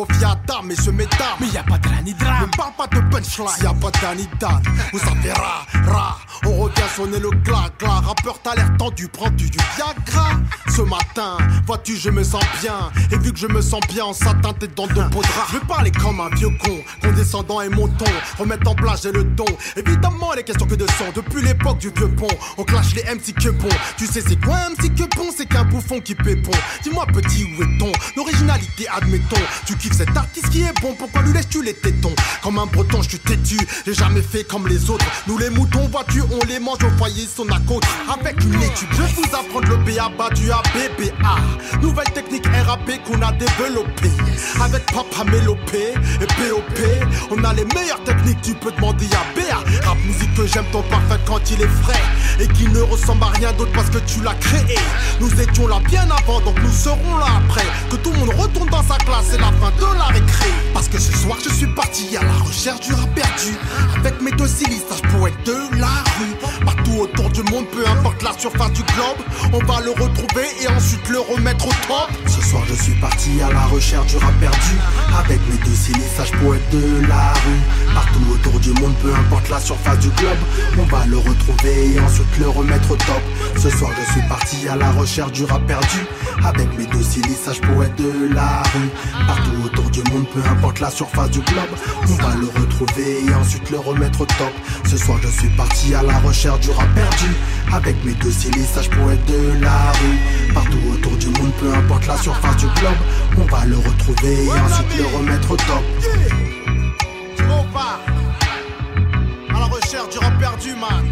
[0.46, 1.38] dames et se met dames.
[1.40, 2.46] Mais y a pas de ni drame.
[2.50, 4.60] Ne parle pas de punchline, y a pas d'Annie Dan.
[4.92, 6.18] Vous savez ra, ra.
[6.46, 8.00] On revient sonner le glas-glas.
[8.00, 10.30] Rappeur, t'as l'air tendu, prends-tu du Viagra?
[10.68, 11.36] Ce matin,
[11.66, 12.90] vois-tu, je me sens bien.
[13.12, 15.52] Et vu que je me sens bien en satin, t'es dans de beaux draps.
[15.52, 18.06] Je vais parler comme un vieux con, condescendant et monton.
[18.38, 19.44] Remettre en place, j'ai le don.
[19.76, 21.04] Évidemment, les questions que de son.
[21.14, 22.26] Depuis l'époque du vieux pont,
[22.58, 22.64] on
[22.94, 23.68] les MC que bon.
[23.96, 25.30] Tu sais, c'est quoi un que bon?
[25.36, 26.52] C'est qu'un bouffon qui pépon.
[26.82, 27.92] Dis-moi, petit, où est-on?
[28.16, 29.40] L'originalité, admettons.
[29.66, 32.14] Tu kiffes cet artiste qui est bon, pourquoi lui laisses-tu les tétons?
[32.42, 33.58] Comme un breton, je suis têtu.
[33.86, 35.04] J'ai jamais fait comme les autres.
[35.26, 37.84] Nous, les moutons, vois-tu, on les mange au foyer, son à côte.
[38.08, 41.80] Avec une étude, je vais vous apprendre le BABA du ABBA.
[41.80, 44.10] Nouvelle technique RAP qu'on a développée.
[44.60, 46.80] Avec Papa Mélopé et POP,
[47.30, 49.86] on a les meilleures techniques, tu peux demander à BA.
[49.86, 52.02] Rap musique que j'aime ton parfait quand il est frais.
[52.40, 54.78] Et qui ne ressemble à rien d'autre parce que tu l'as créé.
[55.20, 57.66] Nous étions là bien avant, donc nous serons là après.
[57.90, 60.50] Que tout le monde retourne dans sa classe, c'est la fin de la récré.
[60.72, 63.56] Parce que ce soir, je suis parti à la recherche du rap perdu.
[63.96, 66.64] Avec mes deux je poète de la rue.
[66.64, 69.20] Partout autour du monde, peu importe la surface du globe,
[69.52, 72.10] on va le retrouver et ensuite le remettre au top.
[72.26, 74.76] Ce soir, je suis parti à la recherche du rap perdu.
[75.18, 75.70] Avec mes deux
[76.24, 77.94] je poète de la rue.
[77.94, 80.38] Partout autour du monde, peu importe la surface du globe,
[80.78, 82.59] on va le retrouver et ensuite le remettre
[82.90, 83.22] au top.
[83.56, 86.06] Ce soir, je suis parti à la recherche du rap perdu.
[86.44, 88.90] Avec mes deux silices, je poète de la rue.
[89.26, 91.70] Partout autour du monde, peu importe la surface du globe,
[92.08, 94.52] on va le retrouver et ensuite le remettre au top.
[94.84, 97.30] Ce soir, je suis parti à la recherche du rap perdu.
[97.72, 100.54] Avec mes deux silices, je poète de la rue.
[100.54, 103.00] Partout autour du monde, peu importe la surface du globe,
[103.38, 105.84] on va le retrouver et ensuite le remettre au top.
[109.48, 111.06] À la recherche du rap perdu, man.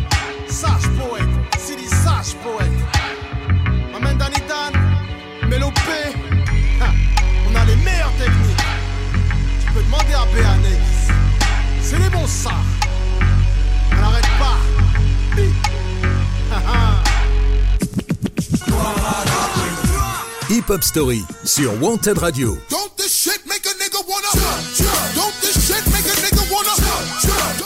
[0.48, 1.27] Sage poète,
[2.18, 2.68] Poète.
[3.92, 4.72] Maman Danitan,
[5.48, 6.16] Mélopé,
[7.48, 8.64] on a les meilleures techniques.
[9.60, 10.82] Tu peux demander à Béanex.
[11.80, 12.50] C'est les bons ça.
[13.92, 14.56] On n'arrête pas.
[20.50, 22.58] Hip Hop Story sur Wanted Radio.
[22.68, 24.87] Don't this shit make a nigga wanna?